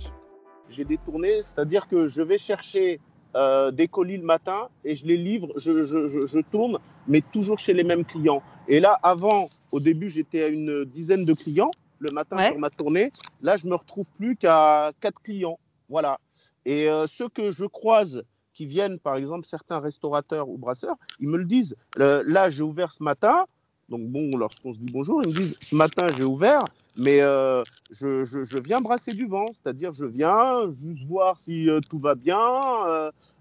J'ai 0.69 0.85
des 0.85 0.97
tournées, 0.97 1.41
c'est-à-dire 1.43 1.87
que 1.87 2.07
je 2.07 2.21
vais 2.21 2.37
chercher 2.37 2.99
euh, 3.35 3.71
des 3.71 3.87
colis 3.87 4.17
le 4.17 4.23
matin 4.23 4.69
et 4.83 4.95
je 4.95 5.05
les 5.05 5.17
livre, 5.17 5.51
je, 5.57 5.83
je, 5.83 6.07
je, 6.07 6.25
je, 6.25 6.39
tourne, 6.39 6.77
mais 7.07 7.21
toujours 7.21 7.59
chez 7.59 7.73
les 7.73 7.83
mêmes 7.83 8.05
clients. 8.05 8.43
Et 8.67 8.79
là, 8.79 8.99
avant, 9.03 9.49
au 9.71 9.79
début, 9.79 10.09
j'étais 10.09 10.43
à 10.43 10.47
une 10.47 10.85
dizaine 10.85 11.25
de 11.25 11.33
clients 11.33 11.71
le 11.99 12.11
matin 12.11 12.37
ouais. 12.37 12.49
sur 12.49 12.59
ma 12.59 12.69
tournée. 12.69 13.11
Là, 13.41 13.57
je 13.57 13.67
me 13.67 13.75
retrouve 13.75 14.07
plus 14.17 14.35
qu'à 14.35 14.91
quatre 15.01 15.21
clients. 15.21 15.59
Voilà. 15.89 16.19
Et 16.65 16.89
euh, 16.89 17.07
ceux 17.07 17.29
que 17.29 17.51
je 17.51 17.65
croise 17.65 18.23
qui 18.53 18.65
viennent, 18.65 18.99
par 18.99 19.15
exemple, 19.15 19.45
certains 19.45 19.79
restaurateurs 19.79 20.49
ou 20.49 20.57
brasseurs, 20.57 20.95
ils 21.19 21.29
me 21.29 21.37
le 21.37 21.45
disent. 21.45 21.75
Là, 21.97 22.49
j'ai 22.49 22.63
ouvert 22.63 22.91
ce 22.91 23.03
matin. 23.03 23.45
Donc 23.89 24.01
bon, 24.01 24.35
lorsqu'on 24.35 24.73
se 24.73 24.79
dit 24.79 24.91
bonjour, 24.91 25.21
ils 25.23 25.29
me 25.29 25.33
disent 25.33 25.55
ce 25.61 25.73
matin 25.73 26.07
j'ai 26.17 26.25
ouvert, 26.25 26.65
mais 26.97 27.21
euh, 27.21 27.63
je, 27.89 28.25
je, 28.25 28.43
je, 28.43 28.57
viens 28.57 28.81
brasser 28.81 29.13
du 29.13 29.27
vent, 29.27 29.45
c'est-à-dire 29.53 29.93
je 29.93 30.03
viens 30.03 30.69
juste 30.77 31.05
voir 31.07 31.39
si 31.39 31.69
euh, 31.69 31.79
tout 31.89 31.97
va 31.97 32.13
bien, 32.15 32.41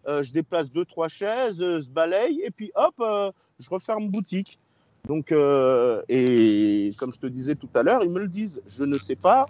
je 0.07 0.31
déplace 0.31 0.71
deux 0.71 0.85
trois 0.85 1.09
chaises, 1.09 1.59
je 1.59 1.89
balaye 1.89 2.43
et 2.45 2.53
puis 2.53 2.71
hop, 2.77 2.95
je 3.59 3.69
referme 3.69 4.09
boutique. 4.09 4.61
Donc 5.07 5.33
et 5.33 6.91
comme 6.99 7.13
je 7.13 7.19
te 7.19 7.27
disais 7.27 7.55
tout 7.55 7.69
à 7.75 7.83
l'heure, 7.83 8.03
ils 8.03 8.11
me 8.11 8.19
le 8.19 8.29
disent. 8.29 8.61
Je 8.67 8.85
ne 8.85 8.99
sais 8.99 9.17
pas 9.17 9.47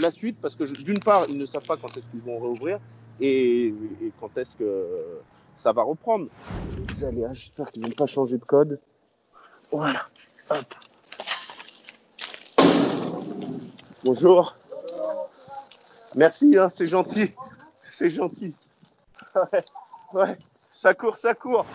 la 0.00 0.10
suite 0.10 0.36
parce 0.40 0.54
que 0.54 0.64
d'une 0.82 1.00
part 1.00 1.26
ils 1.28 1.38
ne 1.38 1.46
savent 1.46 1.66
pas 1.66 1.76
quand 1.76 1.96
est-ce 1.96 2.08
qu'ils 2.08 2.20
vont 2.20 2.38
réouvrir 2.38 2.78
et, 3.20 3.74
quand 4.20 4.36
est-ce 4.36 4.56
que 4.56 4.86
ça 5.56 5.72
va 5.72 5.82
reprendre. 5.82 6.26
Allez, 7.02 7.24
j'espère 7.32 7.70
qu'ils 7.70 7.84
vont 7.84 7.92
pas 7.92 8.06
changer 8.06 8.38
de 8.38 8.44
code. 8.44 8.80
Voilà. 9.70 10.06
Bonjour. 14.04 14.56
Merci, 16.14 16.56
hein, 16.58 16.68
c'est 16.68 16.86
gentil. 16.86 17.30
C'est 17.82 18.10
gentil. 18.10 18.54
Ouais, 19.34 19.64
ouais, 20.12 20.38
ça 20.70 20.94
court, 20.94 21.16
ça 21.16 21.34
court. 21.34 21.66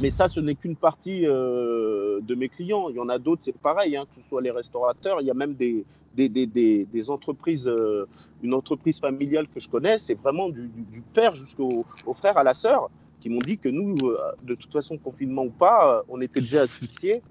Mais 0.00 0.10
ça, 0.10 0.28
ce 0.28 0.40
n'est 0.40 0.54
qu'une 0.54 0.76
partie 0.76 1.26
euh, 1.26 2.09
de 2.20 2.34
mes 2.34 2.48
clients. 2.48 2.88
Il 2.88 2.96
y 2.96 3.00
en 3.00 3.08
a 3.08 3.18
d'autres, 3.18 3.42
c'est 3.44 3.56
pareil, 3.56 3.96
hein, 3.96 4.04
que 4.04 4.20
ce 4.20 4.28
soit 4.28 4.42
les 4.42 4.50
restaurateurs. 4.50 5.20
Il 5.20 5.26
y 5.26 5.30
a 5.30 5.34
même 5.34 5.54
des, 5.54 5.84
des, 6.14 6.28
des, 6.28 6.46
des, 6.46 7.10
entreprises, 7.10 7.68
euh, 7.68 8.06
une 8.42 8.54
entreprise 8.54 8.98
familiale 8.98 9.46
que 9.48 9.60
je 9.60 9.68
connais, 9.68 9.98
c'est 9.98 10.14
vraiment 10.14 10.48
du, 10.48 10.68
du, 10.68 11.02
père 11.14 11.34
jusqu'au 11.34 11.84
frère, 12.14 12.36
à 12.36 12.44
la 12.44 12.54
sœur, 12.54 12.90
qui 13.20 13.28
m'ont 13.28 13.38
dit 13.38 13.58
que 13.58 13.68
nous, 13.68 13.96
euh, 14.02 14.16
de 14.42 14.54
toute 14.54 14.72
façon, 14.72 14.98
confinement 14.98 15.44
ou 15.44 15.50
pas, 15.50 16.02
on 16.08 16.20
était 16.20 16.40
déjà 16.40 16.62
asphyxiés 16.62 17.22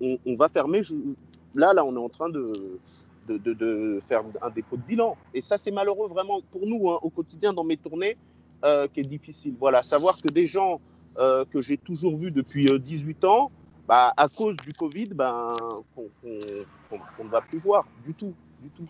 on, 0.00 0.18
on, 0.26 0.36
va 0.36 0.48
fermer. 0.48 0.80
Là, 1.54 1.72
là, 1.72 1.84
on 1.84 1.94
est 1.94 1.98
en 1.98 2.08
train 2.08 2.28
de, 2.28 2.78
de, 3.28 3.38
de, 3.38 4.00
faire 4.08 4.22
un 4.40 4.50
dépôt 4.50 4.76
de 4.76 4.82
bilan. 4.82 5.16
Et 5.34 5.40
ça, 5.40 5.58
c'est 5.58 5.70
malheureux 5.70 6.08
vraiment 6.08 6.40
pour 6.50 6.66
nous 6.66 6.90
hein, 6.90 6.98
au 7.02 7.10
quotidien 7.10 7.52
dans 7.52 7.64
mes 7.64 7.76
tournées, 7.76 8.16
euh, 8.64 8.88
qui 8.92 9.00
est 9.00 9.04
difficile. 9.04 9.54
Voilà, 9.58 9.82
savoir 9.82 10.20
que 10.20 10.28
des 10.28 10.46
gens 10.46 10.80
euh, 11.18 11.44
que 11.50 11.60
j'ai 11.60 11.76
toujours 11.76 12.16
vu 12.16 12.30
depuis 12.30 12.66
18 12.66 13.24
ans, 13.24 13.50
bah, 13.92 14.14
à 14.16 14.26
cause 14.26 14.56
du 14.56 14.72
Covid, 14.72 15.08
ben, 15.08 15.54
qu'on 15.94 17.24
ne 17.24 17.28
va 17.28 17.42
plus 17.42 17.58
voir 17.58 17.84
du 18.06 18.14
tout. 18.14 18.32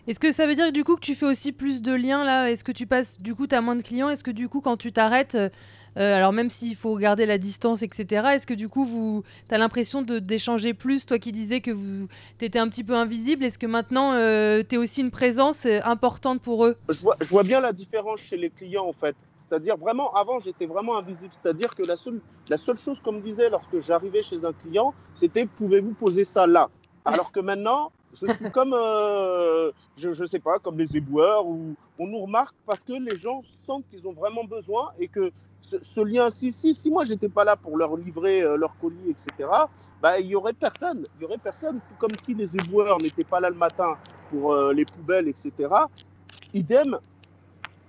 Est-ce 0.07 0.17
que 0.17 0.31
ça 0.31 0.47
veut 0.47 0.55
dire 0.55 0.71
du 0.71 0.85
coup 0.85 0.95
que 0.95 1.01
tu 1.01 1.13
fais 1.13 1.25
aussi 1.25 1.51
plus 1.51 1.81
de 1.81 1.91
liens 1.91 2.23
là? 2.23 2.49
Est-ce 2.49 2.63
que 2.63 2.71
tu 2.71 2.87
passes 2.87 3.19
du 3.21 3.35
coup 3.35 3.45
tu 3.45 3.53
as 3.53 3.59
moins 3.59 3.75
de 3.75 3.81
clients? 3.81 4.07
Est-ce 4.09 4.23
que 4.23 4.31
du 4.31 4.47
coup 4.47 4.61
quand 4.61 4.77
tu 4.77 4.93
t'arrêtes, 4.93 5.35
euh, 5.35 5.49
alors 5.95 6.31
même 6.31 6.49
s'il 6.49 6.77
faut 6.77 6.95
garder 6.95 7.25
la 7.25 7.37
distance 7.37 7.81
etc. 7.81 8.27
Est-ce 8.35 8.47
que 8.47 8.53
du 8.53 8.69
coup 8.69 8.85
vous 8.85 9.23
as 9.49 9.57
l'impression 9.57 10.03
d'échanger 10.03 10.73
plus? 10.73 11.05
Toi 11.05 11.19
qui 11.19 11.33
disais 11.33 11.59
que 11.59 11.71
vous 11.71 12.07
étais 12.39 12.59
un 12.59 12.69
petit 12.69 12.85
peu 12.85 12.93
invisible, 12.93 13.43
est-ce 13.43 13.59
que 13.59 13.67
maintenant 13.67 14.13
euh, 14.13 14.61
tu 14.67 14.75
es 14.75 14.77
aussi 14.77 15.01
une 15.01 15.11
présence 15.11 15.65
euh, 15.65 15.79
importante 15.83 16.41
pour 16.41 16.65
eux? 16.65 16.77
Je 16.87 17.01
vois, 17.01 17.17
je 17.19 17.27
vois 17.27 17.43
bien 17.43 17.59
la 17.59 17.73
différence 17.73 18.21
chez 18.21 18.37
les 18.37 18.51
clients 18.51 18.85
en 18.85 18.93
fait. 18.93 19.17
C'est-à-dire 19.53 19.77
vraiment, 19.77 20.11
avant, 20.15 20.39
j'étais 20.39 20.65
vraiment 20.65 20.97
invisible. 20.97 21.31
C'est-à-dire 21.39 21.75
que 21.75 21.83
la 21.83 21.95
seule, 21.95 22.19
la 22.49 22.57
seule 22.57 22.75
chose 22.79 22.99
qu'on 22.99 23.11
me 23.11 23.21
disait 23.21 23.51
lorsque 23.51 23.77
j'arrivais 23.77 24.23
chez 24.23 24.43
un 24.45 24.51
client, 24.51 24.95
c'était 25.13 25.45
pouvez-vous 25.45 25.93
poser 25.93 26.25
ça 26.25 26.47
là? 26.47 26.71
Alors 27.05 27.31
que 27.31 27.39
maintenant, 27.39 27.91
je 28.15 28.25
suis 28.33 28.51
comme, 28.51 28.73
euh, 28.73 29.71
je 29.95 30.09
ne 30.09 30.25
sais 30.25 30.39
pas, 30.39 30.57
comme 30.57 30.79
les 30.79 30.97
éboueurs, 30.97 31.45
où 31.45 31.75
on 31.99 32.07
nous 32.07 32.21
remarque 32.21 32.55
parce 32.65 32.81
que 32.81 32.93
les 32.93 33.15
gens 33.15 33.43
sentent 33.67 33.87
qu'ils 33.91 34.07
ont 34.07 34.13
vraiment 34.13 34.43
besoin 34.43 34.89
et 34.97 35.07
que 35.07 35.31
ce, 35.61 36.01
lien, 36.01 36.31
si, 36.31 36.51
si, 36.51 36.73
si 36.73 36.89
moi 36.89 37.05
j'étais 37.05 37.29
pas 37.29 37.43
là 37.43 37.55
pour 37.55 37.77
leur 37.77 37.95
livrer 37.95 38.41
euh, 38.41 38.57
leur 38.57 38.75
colis, 38.79 39.11
etc., 39.11 39.49
bah, 40.01 40.19
il 40.19 40.25
y 40.25 40.35
aurait 40.35 40.53
personne. 40.53 41.05
Il 41.19 41.21
y 41.21 41.25
aurait 41.25 41.37
personne, 41.37 41.79
comme 41.99 42.15
si 42.25 42.33
les 42.33 42.55
éboueurs 42.55 42.97
n'étaient 42.97 43.23
pas 43.23 43.39
là 43.39 43.51
le 43.51 43.55
matin 43.55 43.97
pour 44.31 44.51
euh, 44.51 44.73
les 44.73 44.85
poubelles, 44.85 45.27
etc. 45.27 45.51
Idem, 46.55 46.97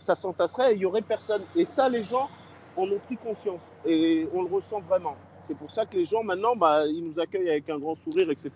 ça 0.05 0.15
s'entasserait 0.15 0.73
et 0.73 0.77
il 0.77 0.83
y 0.83 0.87
aurait 0.87 1.03
personne. 1.03 1.43
Et 1.57 1.65
ça, 1.65 1.89
les 1.89 2.05
gens 2.05 2.29
en 2.77 2.85
ont 2.85 2.99
pris 3.07 3.17
conscience 3.17 3.63
et 3.87 4.29
on 4.33 4.43
le 4.43 4.49
ressent 4.49 4.81
vraiment. 4.81 5.17
C'est 5.43 5.57
pour 5.57 5.71
ça 5.71 5.85
que 5.85 5.97
les 5.97 6.07
gens 6.07 6.23
maintenant, 6.23 6.57
bah, 6.57 6.87
ils 6.87 7.05
nous 7.05 7.21
accueillent 7.21 7.51
avec 7.51 7.69
un 7.69 7.79
grand 7.79 7.97
sourire, 8.03 8.31
etc. 8.31 8.51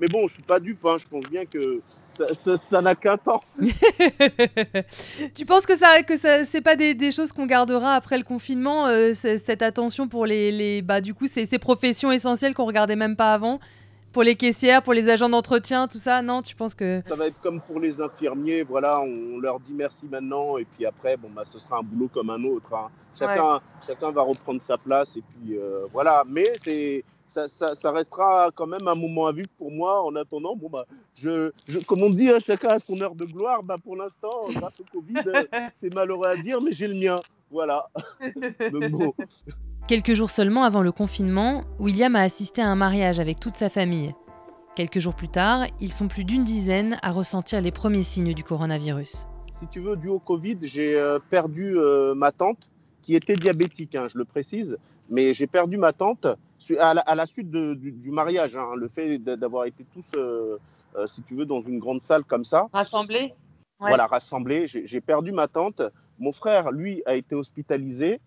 Mais 0.00 0.08
bon, 0.08 0.26
je 0.26 0.34
suis 0.34 0.42
pas 0.42 0.58
dupe, 0.58 0.84
hein. 0.86 0.96
je 0.98 1.06
pense 1.06 1.24
bien 1.30 1.44
que 1.44 1.80
ça 2.10 2.82
n'a 2.82 2.94
qu'un 2.94 3.18
temps. 3.18 3.42
tu 5.34 5.44
penses 5.44 5.66
que 5.66 5.76
ça, 5.76 6.02
que 6.02 6.16
ça, 6.16 6.44
pas 6.62 6.76
des, 6.76 7.10
choses 7.10 7.32
qu'on 7.32 7.46
gardera 7.46 7.94
après 7.94 8.16
le 8.16 8.24
confinement, 8.24 8.86
euh, 8.86 9.12
cette 9.12 9.62
attention 9.62 10.08
pour 10.08 10.24
les, 10.24 10.50
les 10.50 10.82
bah, 10.82 11.02
du 11.02 11.12
coup, 11.12 11.26
ces, 11.26 11.44
ces 11.44 11.58
professions 11.58 12.10
essentielles 12.10 12.54
qu'on 12.54 12.66
regardait 12.66 12.96
même 12.96 13.16
pas 13.16 13.34
avant? 13.34 13.60
Pour 14.12 14.22
les 14.22 14.36
caissières, 14.36 14.82
pour 14.82 14.92
les 14.92 15.08
agents 15.08 15.28
d'entretien, 15.28 15.88
tout 15.88 15.98
ça, 15.98 16.22
non 16.22 16.42
Tu 16.42 16.56
penses 16.56 16.74
que 16.74 17.02
ça 17.06 17.14
va 17.14 17.26
être 17.26 17.40
comme 17.40 17.60
pour 17.60 17.80
les 17.80 18.00
infirmiers, 18.00 18.62
voilà, 18.62 19.00
on 19.00 19.38
leur 19.38 19.60
dit 19.60 19.72
merci 19.72 20.06
maintenant 20.10 20.58
et 20.58 20.64
puis 20.64 20.86
après, 20.86 21.16
bon 21.16 21.28
bah, 21.30 21.42
ce 21.46 21.58
sera 21.58 21.78
un 21.78 21.82
boulot 21.82 22.08
comme 22.12 22.30
un 22.30 22.42
autre. 22.44 22.74
Hein. 22.74 22.88
Chacun, 23.18 23.60
chacun 23.86 24.10
va 24.12 24.22
reprendre 24.22 24.62
sa 24.62 24.78
place 24.78 25.16
et 25.16 25.22
puis 25.22 25.56
euh, 25.58 25.86
voilà. 25.92 26.24
Mais 26.26 26.52
c'est 26.62 27.04
ça, 27.28 27.46
ça, 27.48 27.92
restera 27.92 28.50
quand 28.54 28.66
même 28.66 28.88
un 28.88 28.94
moment 28.96 29.26
à 29.26 29.32
vivre 29.32 29.48
pour 29.56 29.70
moi 29.70 30.02
en 30.02 30.16
attendant. 30.16 30.56
Bon 30.56 30.68
bah, 30.68 30.86
je, 31.14 31.52
je 31.68 31.78
comme 31.78 32.02
on 32.02 32.10
dit, 32.10 32.28
hein, 32.28 32.38
chacun 32.40 32.70
a 32.70 32.78
son 32.78 33.00
heure 33.00 33.14
de 33.14 33.24
gloire. 33.24 33.62
Bah 33.62 33.76
pour 33.82 33.96
l'instant, 33.96 34.48
grâce 34.50 34.80
au 34.80 34.84
Covid, 34.84 35.22
c'est 35.74 35.94
malheureux 35.94 36.26
à 36.26 36.36
dire, 36.36 36.60
mais 36.60 36.72
j'ai 36.72 36.88
le 36.88 36.94
mien. 36.94 37.20
Voilà. 37.50 37.88
Quelques 39.88 40.14
jours 40.14 40.30
seulement 40.30 40.64
avant 40.64 40.82
le 40.82 40.92
confinement, 40.92 41.64
William 41.78 42.14
a 42.14 42.22
assisté 42.22 42.62
à 42.62 42.68
un 42.68 42.76
mariage 42.76 43.18
avec 43.18 43.40
toute 43.40 43.56
sa 43.56 43.68
famille. 43.68 44.14
Quelques 44.76 45.00
jours 45.00 45.14
plus 45.14 45.28
tard, 45.28 45.66
ils 45.80 45.92
sont 45.92 46.08
plus 46.08 46.24
d'une 46.24 46.44
dizaine 46.44 46.96
à 47.02 47.10
ressentir 47.10 47.60
les 47.60 47.72
premiers 47.72 48.04
signes 48.04 48.34
du 48.34 48.44
coronavirus. 48.44 49.26
Si 49.52 49.66
tu 49.66 49.80
veux, 49.80 49.96
dû 49.96 50.08
au 50.08 50.20
Covid, 50.20 50.58
j'ai 50.62 50.96
euh, 50.96 51.18
perdu 51.30 51.76
euh, 51.76 52.14
ma 52.14 52.30
tante 52.32 52.70
qui 53.02 53.16
était 53.16 53.34
diabétique, 53.34 53.94
hein, 53.94 54.06
je 54.08 54.16
le 54.16 54.24
précise, 54.24 54.78
mais 55.10 55.34
j'ai 55.34 55.46
perdu 55.46 55.76
ma 55.76 55.92
tante 55.92 56.26
à 56.78 57.14
la, 57.14 57.26
suite 57.26 57.50
du, 57.50 58.10
mariage, 58.10 58.56
hein, 58.56 58.76
le 58.76 58.88
fait 58.88 59.18
d'avoir 59.18 59.64
été 59.64 59.84
tous, 59.92 60.06
euh, 60.16 60.58
si 61.06 61.22
tu 61.22 61.34
veux, 61.34 61.46
dans 61.46 61.62
une 61.62 61.78
grande 61.78 62.02
salle 62.02 62.24
comme 62.24 62.44
ça. 62.44 62.68
Rassemblés? 62.72 63.34
Voilà, 63.80 64.06
rassemblés. 64.06 64.66
J'ai 64.66 65.00
perdu 65.00 65.32
ma 65.32 65.48
tante. 65.48 65.82
Mon 66.18 66.32
frère, 66.32 66.70
lui, 66.70 67.02
a 67.06 67.14
été 67.14 67.34
hospitalisé. 67.34 68.20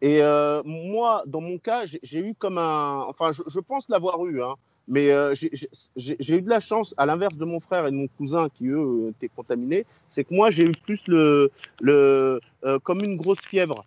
Et 0.00 0.22
euh, 0.22 0.62
moi, 0.64 1.24
dans 1.26 1.40
mon 1.40 1.58
cas, 1.58 1.84
j'ai 1.86 2.20
eu 2.20 2.34
comme 2.34 2.58
un. 2.58 3.04
Enfin, 3.08 3.30
je, 3.32 3.60
pense 3.60 3.88
l'avoir 3.88 4.24
eu, 4.26 4.42
hein, 4.42 4.54
mais 4.86 5.10
euh, 5.10 5.34
j'ai 5.34 6.36
eu 6.36 6.42
de 6.42 6.48
la 6.48 6.60
chance, 6.60 6.94
à 6.96 7.06
l'inverse 7.06 7.34
de 7.34 7.44
mon 7.44 7.58
frère 7.58 7.86
et 7.86 7.90
de 7.90 7.96
mon 7.96 8.06
cousin 8.06 8.48
qui, 8.48 8.68
eux, 8.68 9.08
étaient 9.10 9.30
contaminés, 9.34 9.86
c'est 10.06 10.24
que 10.24 10.34
moi, 10.34 10.50
j'ai 10.50 10.64
eu 10.64 10.72
plus 10.72 11.06
le. 11.08 11.50
le 11.80 12.40
euh, 12.64 12.78
comme 12.80 13.02
une 13.02 13.16
grosse 13.16 13.40
fièvre. 13.40 13.84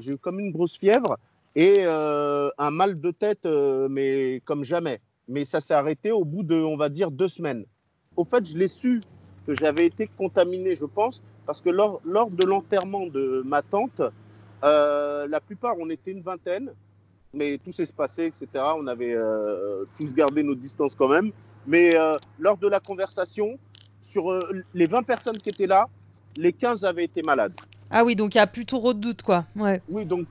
J'ai 0.00 0.12
eu 0.12 0.18
comme 0.18 0.40
une 0.40 0.50
grosse 0.50 0.78
fièvre 0.78 1.18
et 1.56 1.84
un 1.84 2.70
mal 2.70 3.00
de 3.00 3.10
tête, 3.10 3.44
mais 3.44 4.40
comme 4.44 4.62
jamais. 4.62 5.00
Mais 5.28 5.44
ça 5.44 5.60
s'est 5.60 5.74
arrêté 5.74 6.12
au 6.12 6.24
bout 6.24 6.44
de, 6.44 6.54
on 6.54 6.76
va 6.76 6.88
dire, 6.88 7.10
deux 7.10 7.28
semaines. 7.28 7.64
Au 8.16 8.24
fait, 8.24 8.48
je 8.48 8.56
l'ai 8.56 8.68
su 8.68 9.00
que 9.46 9.54
j'avais 9.54 9.86
été 9.86 10.08
contaminé, 10.16 10.76
je 10.76 10.84
pense, 10.84 11.22
parce 11.46 11.60
que 11.60 11.70
lors, 11.70 12.00
lors 12.04 12.30
de 12.30 12.46
l'enterrement 12.46 13.06
de 13.06 13.42
ma 13.44 13.62
tante, 13.62 14.02
euh, 14.64 15.26
la 15.28 15.40
plupart, 15.40 15.76
on 15.78 15.88
était 15.90 16.10
une 16.10 16.22
vingtaine, 16.22 16.72
mais 17.32 17.58
tout 17.58 17.72
s'est 17.72 17.86
passé, 17.86 18.26
etc. 18.26 18.48
On 18.76 18.86
avait 18.86 19.14
euh, 19.14 19.84
tous 19.96 20.12
gardé 20.14 20.42
nos 20.42 20.54
distances 20.54 20.94
quand 20.94 21.08
même. 21.08 21.32
Mais 21.66 21.94
euh, 21.96 22.16
lors 22.38 22.56
de 22.56 22.68
la 22.68 22.80
conversation, 22.80 23.58
sur 24.02 24.32
les 24.74 24.86
20 24.86 25.02
personnes 25.04 25.38
qui 25.38 25.50
étaient 25.50 25.66
là, 25.66 25.88
les 26.36 26.52
15 26.52 26.84
avaient 26.84 27.04
été 27.04 27.22
malades. 27.22 27.52
Ah 27.90 28.04
oui, 28.04 28.16
donc 28.16 28.34
il 28.34 28.38
y 28.38 28.40
a 28.40 28.46
plus 28.46 28.66
trop 28.66 28.92
de 28.92 28.98
doute, 28.98 29.22
quoi. 29.22 29.44
Ouais. 29.56 29.82
Oui, 29.88 30.04
donc 30.04 30.26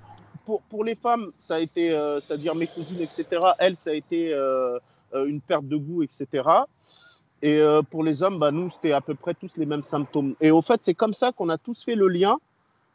pour, 0.45 0.61
pour 0.63 0.83
les 0.83 0.95
femmes, 0.95 1.31
ça 1.39 1.55
a 1.55 1.59
été, 1.59 1.89
c'est-à-dire 2.19 2.55
mes 2.55 2.67
cousines, 2.67 3.01
etc., 3.01 3.25
elles, 3.57 3.75
ça 3.75 3.91
a 3.91 3.93
été 3.93 4.33
une 5.13 5.39
perte 5.39 5.67
de 5.67 5.77
goût, 5.77 6.03
etc. 6.03 6.27
Et 7.41 7.61
pour 7.89 8.03
les 8.03 8.23
hommes, 8.23 8.39
bah, 8.39 8.51
nous, 8.51 8.69
c'était 8.69 8.91
à 8.91 9.01
peu 9.01 9.13
près 9.13 9.33
tous 9.33 9.51
les 9.55 9.65
mêmes 9.65 9.83
symptômes. 9.83 10.35
Et 10.41 10.51
au 10.51 10.61
fait, 10.61 10.81
c'est 10.83 10.95
comme 10.95 11.13
ça 11.13 11.31
qu'on 11.31 11.49
a 11.49 11.57
tous 11.57 11.83
fait 11.83 11.95
le 11.95 12.07
lien 12.07 12.37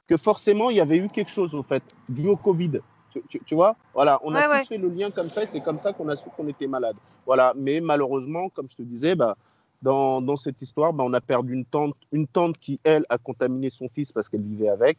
que 0.07 0.17
forcément 0.17 0.71
il 0.71 0.77
y 0.77 0.81
avait 0.81 0.99
eu 0.99 1.09
quelque 1.09 1.31
chose 1.31 1.55
au 1.55 1.63
fait 1.63 1.83
dû 2.09 2.29
au 2.29 2.37
Covid. 2.37 2.81
Tu, 3.29 3.55
vois, 3.55 3.77
voilà, 3.95 4.19
on 4.25 4.35
a 4.35 4.61
tous 4.61 4.69
fait 4.71 4.77
le 4.77 4.89
lien 4.89 5.09
comme 5.13 5.31
ça 5.31 5.45
et 5.45 5.47
c'est 5.47 5.61
comme 5.61 5.79
ça 5.79 5.93
qu'on 5.93 6.09
a 6.09 6.17
su 6.17 6.25
qu'on 6.37 6.49
était 6.49 6.67
malade. 6.67 6.97
Voilà, 7.27 7.53
mais 7.57 7.81
malheureusement, 7.81 8.49
comme 8.49 8.69
je 8.69 8.75
te 8.75 8.83
disais, 8.83 9.15
bah, 9.15 9.37
dans, 9.83 10.21
dans 10.21 10.35
cette 10.35 10.61
histoire, 10.63 10.93
bah, 10.93 11.05
on 11.07 11.13
a 11.13 11.21
perdu 11.21 11.55
une 11.55 11.65
tante, 11.65 11.95
une 12.11 12.27
tante 12.27 12.59
qui 12.59 12.81
elle 12.83 13.05
a 13.09 13.19
contaminé 13.19 13.71
son 13.71 13.89
fils 13.89 14.11
parce 14.11 14.29
qu'elle 14.29 14.43
vivait 14.43 14.69
avec, 14.69 14.99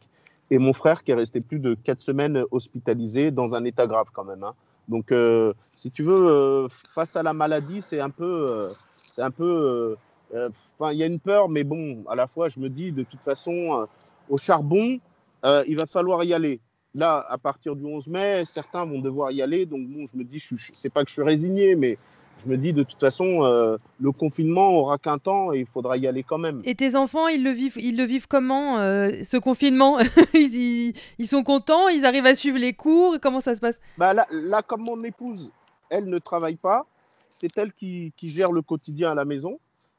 et 0.50 0.58
mon 0.58 0.72
frère 0.72 1.02
qui 1.02 1.10
est 1.10 1.14
resté 1.14 1.40
plus 1.40 1.58
de 1.58 1.74
quatre 1.74 2.00
semaines 2.00 2.44
hospitalisé 2.50 3.30
dans 3.30 3.54
un 3.54 3.64
état 3.64 3.86
grave 3.86 4.06
quand 4.12 4.24
même. 4.24 4.44
Hein. 4.44 4.54
Donc, 4.88 5.10
euh, 5.10 5.52
si 5.72 5.90
tu 5.90 6.02
veux, 6.02 6.28
euh, 6.28 6.68
face 6.94 7.16
à 7.16 7.22
la 7.22 7.32
maladie, 7.32 7.82
c'est 7.82 8.00
un 8.00 8.10
peu, 8.10 8.46
euh, 8.48 8.70
c'est 9.06 9.22
un 9.22 9.30
peu, 9.30 9.96
enfin, 10.34 10.92
il 10.92 10.98
y 10.98 11.02
a 11.02 11.06
une 11.06 11.20
peur, 11.20 11.48
mais 11.48 11.64
bon, 11.64 12.04
à 12.08 12.14
la 12.14 12.26
fois, 12.26 12.48
je 12.48 12.60
me 12.60 12.68
dis 12.68 12.92
de 12.92 13.02
toute 13.02 13.20
façon 13.20 13.86
au 14.28 14.38
charbon, 14.38 14.98
euh, 15.44 15.62
il 15.66 15.76
va 15.76 15.86
falloir 15.86 16.24
y 16.24 16.34
aller. 16.34 16.60
Là, 16.94 17.24
à 17.28 17.36
partir 17.36 17.76
du 17.76 17.84
11 17.84 18.06
mai, 18.06 18.44
certains 18.46 18.84
vont 18.84 19.00
devoir 19.00 19.30
y 19.30 19.42
aller. 19.42 19.66
Donc, 19.66 19.86
bon, 19.86 20.06
je 20.06 20.16
me 20.16 20.24
dis, 20.24 20.42
c'est 20.74 20.88
pas 20.88 21.02
que 21.02 21.08
je 21.08 21.14
suis 21.14 21.22
résigné, 21.22 21.74
mais 21.74 21.98
je 22.42 22.50
me 22.50 22.56
dis, 22.56 22.72
de 22.72 22.82
toute 22.82 22.98
façon, 22.98 23.44
euh, 23.44 23.76
le 24.00 24.12
confinement 24.12 24.70
aura 24.70 24.96
qu'un 24.96 25.18
temps 25.18 25.52
et 25.52 25.60
il 25.60 25.66
faudra 25.66 25.98
y 25.98 26.06
aller 26.06 26.22
quand 26.22 26.38
même. 26.38 26.62
Et 26.64 26.74
tes 26.74 26.96
enfants, 26.96 27.28
ils 27.28 27.44
le 27.44 27.50
vivent, 27.50 27.76
ils 27.76 27.98
le 27.98 28.04
vivent 28.04 28.28
comment, 28.28 28.78
euh, 28.78 29.10
ce 29.22 29.36
confinement? 29.36 29.98
Ils, 30.34 30.94
sont 31.26 31.42
contents? 31.42 31.88
Ils 31.88 32.06
arrivent 32.06 32.26
à 32.26 32.34
suivre 32.34 32.58
les 32.58 32.72
cours? 32.72 33.16
Comment 33.20 33.40
ça 33.40 33.54
se 33.54 33.60
passe? 33.60 33.78
Bah 33.98 34.14
là, 34.14 34.26
là, 34.30 34.62
comme 34.62 34.82
mon 34.82 35.02
épouse, 35.04 35.52
elle 35.90 36.06
ne 36.06 36.18
travaille 36.18 36.56
pas, 36.56 36.86
c'est 37.28 37.56
elle 37.58 37.72
qui, 37.74 38.12
qui 38.16 38.30
gère 38.30 38.52
le 38.52 38.62
quotidien 38.62 39.10
à 39.10 39.14
la 39.14 39.26
maison 39.26 39.58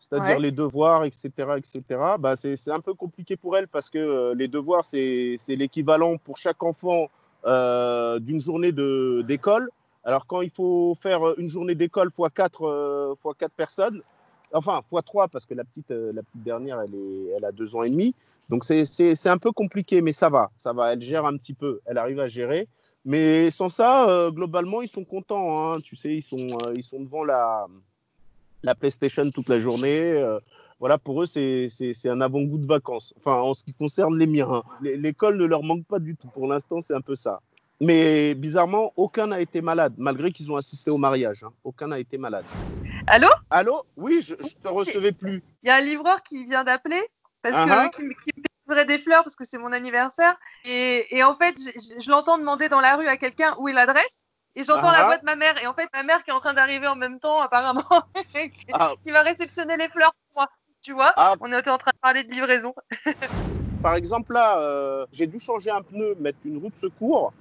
c'est-à-dire 0.09 0.39
les 0.39 0.51
devoirs, 0.51 1.03
etc., 1.03 1.29
etc. 1.57 1.81
Bah, 2.19 2.35
c'est 2.37 2.71
un 2.71 2.79
peu 2.79 2.93
compliqué 2.93 3.35
pour 3.35 3.57
elle 3.57 3.67
parce 3.67 3.89
que 3.89 3.97
euh, 3.97 4.35
les 4.35 4.47
devoirs, 4.47 4.85
c'est 4.85 5.37
l'équivalent 5.49 6.17
pour 6.17 6.37
chaque 6.37 6.63
enfant 6.63 7.09
euh, 7.45 8.19
d'une 8.19 8.39
journée 8.39 8.71
d'école. 8.71 9.69
Alors 10.03 10.25
quand 10.25 10.41
il 10.41 10.49
faut 10.49 10.95
faire 11.01 11.37
une 11.37 11.49
journée 11.49 11.75
d'école 11.75 12.11
fois 12.11 12.29
4 12.29 12.65
euh, 12.65 13.15
fois 13.21 13.33
quatre 13.37 13.51
personnes, 13.51 14.01
enfin 14.53 14.81
fois 14.89 15.01
3 15.01 15.27
parce 15.27 15.45
que 15.45 15.53
la 15.53 15.65
petite, 15.65 15.89
la 15.89 16.23
petite 16.23 16.43
dernière, 16.43 16.79
elle, 16.79 16.95
est, 16.95 17.33
elle 17.35 17.43
a 17.43 17.51
deux 17.51 17.75
ans 17.75 17.83
et 17.83 17.89
demi. 17.89 18.15
Donc 18.49 18.63
c'est 18.63 19.27
un 19.27 19.37
peu 19.37 19.51
compliqué, 19.51 20.01
mais 20.01 20.13
ça 20.13 20.29
va, 20.29 20.51
ça 20.57 20.71
va. 20.71 20.93
Elle 20.93 21.01
gère 21.01 21.25
un 21.25 21.35
petit 21.35 21.53
peu, 21.53 21.81
elle 21.85 21.97
arrive 21.97 22.21
à 22.21 22.29
gérer. 22.29 22.69
Mais 23.03 23.51
sans 23.51 23.69
ça, 23.69 24.29
globalement, 24.31 24.81
ils 24.81 24.87
sont 24.87 25.03
contents. 25.03 25.73
Hein. 25.73 25.79
Tu 25.81 25.95
sais, 25.95 26.15
ils 26.15 26.21
sont, 26.21 26.47
ils 26.75 26.83
sont 26.83 27.01
devant 27.01 27.23
la, 27.23 27.67
la 28.67 28.75
PlayStation 28.75 29.29
toute 29.31 29.49
la 29.49 29.59
journée. 29.59 30.11
Euh, 30.11 30.39
voilà, 30.79 30.99
pour 30.99 31.23
eux, 31.23 31.25
c'est 31.25 31.69
un 32.05 32.21
avant-goût 32.21 32.59
de 32.59 32.67
vacances. 32.67 33.13
Enfin, 33.17 33.37
en 33.41 33.55
ce 33.55 33.63
qui 33.63 33.73
concerne 33.73 34.17
les 34.19 34.27
miens. 34.27 34.51
Hein. 34.51 34.63
L'école 34.81 35.37
ne 35.37 35.45
leur 35.45 35.63
manque 35.63 35.85
pas 35.85 35.97
du 35.97 36.15
tout. 36.15 36.27
Pour 36.27 36.47
l'instant, 36.47 36.81
c'est 36.81 36.93
un 36.93 37.01
peu 37.01 37.15
ça. 37.15 37.41
Mais 37.79 38.35
bizarrement, 38.35 38.91
aucun 38.95 39.27
n'a 39.27 39.39
été 39.39 39.61
malade, 39.61 39.93
malgré 39.97 40.31
qu'ils 40.31 40.51
ont 40.51 40.55
assisté 40.55 40.91
au 40.91 40.97
mariage. 40.97 41.43
Hein. 41.43 41.51
Aucun 41.63 41.87
n'a 41.87 41.99
été 41.99 42.17
malade. 42.17 42.45
Allô? 43.07 43.29
Allô? 43.49 43.83
Oui, 43.95 44.21
je 44.21 44.33
ne 44.35 44.63
te 44.63 44.67
recevais 44.67 45.11
plus. 45.11 45.41
Il 45.63 45.67
y 45.67 45.69
a 45.69 45.75
un 45.75 45.81
livreur 45.81 46.21
qui 46.23 46.43
vient 46.43 46.63
d'appeler 46.63 47.01
parce 47.41 47.55
que 47.55 47.69
uh-huh. 47.69 48.13
livrer 48.67 48.85
des 48.85 48.99
fleurs 48.99 49.23
parce 49.23 49.35
que 49.35 49.45
c'est 49.45 49.57
mon 49.57 49.71
anniversaire. 49.71 50.35
Et, 50.65 51.23
en 51.23 51.35
fait, 51.35 51.55
je, 51.57 52.09
l'entends 52.09 52.37
demander 52.37 52.67
dans 52.67 52.81
la 52.81 52.97
rue 52.97 53.07
à 53.07 53.17
quelqu'un 53.17 53.55
où 53.59 53.67
est 53.69 53.73
l'adresse. 53.73 54.26
Et 54.57 54.63
j'entends 54.63 54.91
la 54.91 55.05
voix 55.05 55.17
de 55.17 55.23
ma 55.23 55.35
mère. 55.35 55.61
Et 55.61 55.67
en 55.67 55.73
fait, 55.73 55.87
ma 55.93 56.01
mère 56.01 56.23
qui 56.23 56.31
est 56.31 56.33
en 56.33 56.39
train 56.39 56.55
d'arriver 56.55 56.87
en 56.87 56.95
même 56.95 57.19
temps, 57.19 57.39
apparemment, 57.39 57.83
ah. 58.73 58.93
qui 59.05 59.11
va 59.11 59.21
réceptionner 59.21 59.77
les 59.77 59.87
fleurs 59.87 60.13
pour 60.13 60.41
moi. 60.41 60.49
Tu 60.81 60.93
vois 60.93 61.13
ah. 61.15 61.35
On 61.41 61.53
était 61.53 61.69
en 61.69 61.77
train 61.77 61.91
de 61.93 61.99
parler 61.99 62.23
de 62.23 62.33
livraison. 62.33 62.73
par 63.83 63.93
exemple, 63.93 64.33
là, 64.33 64.59
euh, 64.59 65.05
j'ai 65.11 65.27
dû 65.27 65.39
changer 65.39 65.69
un 65.69 65.83
pneu, 65.83 66.15
mettre 66.19 66.39
une 66.43 66.57
roue 66.57 66.71
de 66.71 66.75
secours. 66.75 67.33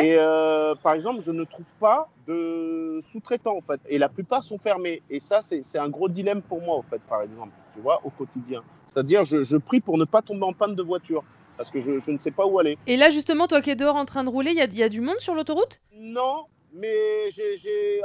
Et 0.00 0.16
euh, 0.18 0.74
par 0.74 0.94
exemple, 0.94 1.20
je 1.20 1.30
ne 1.30 1.44
trouve 1.44 1.66
pas 1.78 2.08
de 2.26 3.00
sous-traitants 3.12 3.56
en 3.56 3.60
fait. 3.60 3.80
Et 3.88 3.98
la 3.98 4.08
plupart 4.08 4.42
sont 4.42 4.58
fermés. 4.58 5.02
Et 5.08 5.20
ça, 5.20 5.42
c'est 5.42 5.78
un 5.78 5.88
gros 5.88 6.08
dilemme 6.08 6.42
pour 6.42 6.60
moi 6.60 6.74
en 6.76 6.82
fait, 6.82 7.00
par 7.08 7.22
exemple, 7.22 7.52
tu 7.74 7.80
vois, 7.80 8.00
au 8.02 8.10
quotidien. 8.10 8.64
C'est-à-dire, 8.86 9.24
je, 9.24 9.44
je, 9.44 9.56
prie 9.56 9.80
pour 9.80 9.98
ne 9.98 10.04
pas 10.04 10.22
tomber 10.22 10.44
en 10.44 10.52
panne 10.52 10.74
de 10.74 10.82
voiture 10.82 11.22
parce 11.56 11.70
que 11.70 11.80
je, 11.80 12.00
je, 12.00 12.10
ne 12.10 12.18
sais 12.18 12.32
pas 12.32 12.44
où 12.44 12.58
aller. 12.58 12.76
Et 12.88 12.96
là, 12.96 13.10
justement, 13.10 13.46
toi 13.46 13.60
qui 13.60 13.70
es 13.70 13.76
dehors 13.76 13.96
en 13.96 14.04
train 14.04 14.24
de 14.24 14.30
rouler, 14.30 14.50
il 14.50 14.74
y, 14.74 14.76
y 14.76 14.82
a, 14.82 14.88
du 14.88 15.00
monde 15.00 15.20
sur 15.20 15.34
l'autoroute? 15.34 15.80
Non, 15.94 16.46
mais 16.76 17.30
j'ai. 17.30 18.02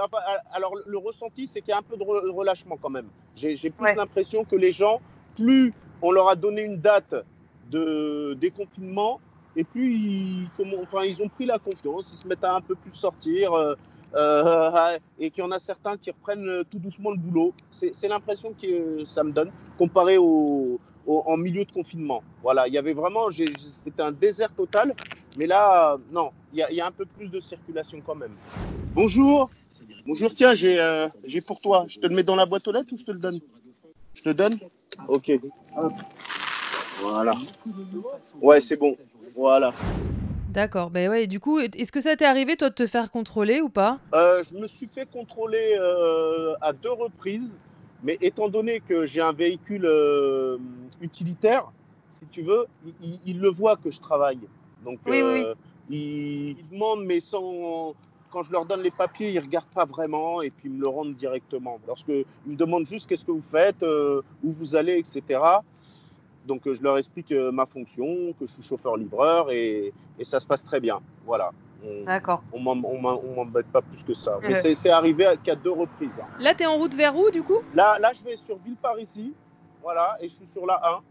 alors, 0.53 0.73
le 0.85 0.97
ressenti, 0.97 1.47
c'est 1.47 1.61
qu'il 1.61 1.69
y 1.69 1.73
a 1.73 1.77
un 1.77 1.81
peu 1.81 1.97
de 1.97 2.03
relâchement 2.03 2.77
quand 2.81 2.89
même. 2.89 3.07
J'ai 3.35 3.69
plus 3.69 3.95
l'impression 3.95 4.43
que 4.43 4.55
les 4.55 4.71
gens, 4.71 5.01
plus 5.35 5.73
on 6.01 6.11
leur 6.11 6.29
a 6.29 6.35
donné 6.35 6.63
une 6.63 6.77
date 6.77 7.15
de 7.69 8.35
déconfinement, 8.39 9.19
et 9.55 9.63
puis, 9.63 9.95
ils, 9.95 10.49
comment, 10.57 10.77
enfin, 10.81 11.03
ils 11.03 11.21
ont 11.21 11.29
pris 11.29 11.45
la 11.45 11.59
confiance, 11.59 12.13
ils 12.13 12.21
se 12.21 12.27
mettent 12.27 12.43
à 12.43 12.55
un 12.55 12.61
peu 12.61 12.75
plus 12.75 12.93
sortir. 12.93 13.53
Euh, 13.53 13.75
euh, 14.13 14.97
et 15.19 15.29
qu'il 15.29 15.41
y 15.41 15.47
en 15.47 15.51
a 15.51 15.59
certains 15.59 15.95
qui 15.95 16.11
reprennent 16.11 16.65
tout 16.69 16.79
doucement 16.79 17.11
le 17.11 17.17
boulot. 17.17 17.53
C'est 17.71 18.07
l'impression 18.09 18.53
que 18.61 19.05
ça 19.05 19.23
me 19.23 19.31
donne, 19.31 19.51
comparé 19.77 20.17
au, 20.17 20.79
en 21.07 21.37
milieu 21.37 21.63
de 21.63 21.71
confinement. 21.71 22.21
Voilà, 22.43 22.67
il 22.67 22.73
y 22.73 22.77
avait 22.77 22.93
vraiment, 22.93 23.29
c'était 23.31 24.01
un 24.01 24.11
désert 24.11 24.53
total, 24.53 24.93
mais 25.37 25.47
là, 25.47 25.97
non, 26.11 26.31
il 26.53 26.65
y, 26.69 26.75
y, 26.75 26.81
a 26.81 26.85
un 26.85 26.91
peu 26.91 27.05
plus 27.05 27.27
de 27.27 27.39
circulation 27.39 28.01
quand 28.05 28.15
même. 28.15 28.35
Bonjour, 28.93 29.49
bonjour, 30.05 30.33
tiens, 30.33 30.53
j'ai 30.53 30.79
euh, 30.79 31.07
pour 31.47 31.61
toi. 31.61 31.85
Je 31.87 31.99
te 31.99 32.07
le 32.07 32.15
mets 32.15 32.23
dans 32.23 32.35
la 32.35 32.45
boîte 32.45 32.67
aux 32.67 32.71
lettres 32.71 32.93
ou 32.93 32.97
je 32.97 33.05
te 33.05 33.11
le 33.11 33.19
donne? 33.19 33.39
Je 34.13 34.23
te 34.23 34.29
donne? 34.29 34.57
Ok. 35.07 35.31
Voilà. 37.01 37.33
Ouais, 38.41 38.59
c'est 38.59 38.77
bon. 38.77 38.97
Voilà. 39.35 39.73
D'accord. 40.49 40.89
Ben 40.89 41.09
ouais. 41.09 41.27
Du 41.27 41.39
coup, 41.39 41.59
est-ce 41.59 41.91
que 41.91 42.01
ça 42.01 42.15
t'est 42.17 42.25
arrivé 42.25 42.57
toi 42.57 42.69
de 42.69 42.75
te 42.75 42.85
faire 42.85 43.09
contrôler 43.09 43.61
ou 43.61 43.69
pas? 43.69 43.99
Euh, 44.13 44.43
Je 44.43 44.57
me 44.57 44.67
suis 44.67 44.87
fait 44.87 45.09
contrôler 45.09 45.77
euh, 45.79 46.53
à 46.59 46.73
deux 46.73 46.91
reprises, 46.91 47.57
mais 48.03 48.17
étant 48.19 48.49
donné 48.49 48.81
que 48.81 49.05
j'ai 49.05 49.21
un 49.21 49.31
véhicule 49.31 49.85
euh, 49.85 50.57
utilitaire, 50.99 51.71
si 52.09 52.25
tu 52.27 52.41
veux, 52.41 52.65
ils 53.25 53.39
le 53.39 53.49
voient 53.49 53.77
que 53.77 53.89
je 53.89 53.99
travaille. 54.01 54.39
Donc, 54.83 54.99
oui, 55.05 55.21
oui. 55.21 55.45
Ils, 55.89 56.55
demandent, 56.71 57.05
mais 57.05 57.19
sans 57.19 57.93
quand 58.31 58.43
je 58.43 58.51
leur 58.53 58.65
donne 58.65 58.81
les 58.81 58.91
papiers, 58.91 59.31
ils 59.31 59.35
ne 59.35 59.41
regardent 59.41 59.73
pas 59.75 59.83
vraiment 59.83 60.41
et 60.41 60.51
puis 60.51 60.69
ils 60.69 60.71
me 60.71 60.81
le 60.81 60.87
rendent 60.87 61.15
directement. 61.15 61.79
Lorsqu'ils 61.85 62.25
me 62.45 62.55
demandent 62.55 62.85
juste 62.85 63.09
qu'est-ce 63.09 63.25
que 63.25 63.31
vous 63.31 63.41
faites, 63.41 63.83
où 63.83 64.53
vous 64.53 64.75
allez, 64.77 64.97
etc. 64.97 65.39
Donc 66.45 66.67
euh, 66.67 66.75
je 66.75 66.81
leur 66.81 66.97
explique 66.97 67.31
euh, 67.31 67.51
ma 67.51 67.65
fonction, 67.65 68.33
que 68.39 68.45
je 68.45 68.53
suis 68.53 68.63
chauffeur-livreur 68.63 69.51
et, 69.51 69.93
ça 70.23 70.39
se 70.39 70.45
passe 70.45 70.63
très 70.63 70.79
bien. 70.79 70.99
Voilà. 71.25 71.51
D'accord. 72.05 72.43
On 72.53 72.59
ne 72.59 73.35
m'embête 73.35 73.65
pas 73.67 73.81
plus 73.81 74.03
que 74.03 74.13
ça. 74.13 74.37
Mais 74.43 74.75
c'est 74.75 74.89
arrivé 74.91 75.25
qu'à 75.43 75.55
deux 75.55 75.71
reprises. 75.71 76.19
Hein. 76.21 76.27
Là, 76.39 76.53
tu 76.53 76.61
es 76.61 76.67
en 76.67 76.77
route 76.77 76.93
vers 76.93 77.17
où 77.17 77.31
du 77.31 77.41
coup? 77.41 77.57
Là, 77.73 77.97
là, 77.97 78.11
je 78.13 78.23
vais 78.23 78.37
sur 78.37 78.57
Villeparisis. 78.57 79.33
Voilà, 79.81 80.15
et 80.21 80.29
je 80.29 80.35
suis 80.35 80.45
sur 80.45 80.67
la 80.67 80.79
1. 80.97 81.01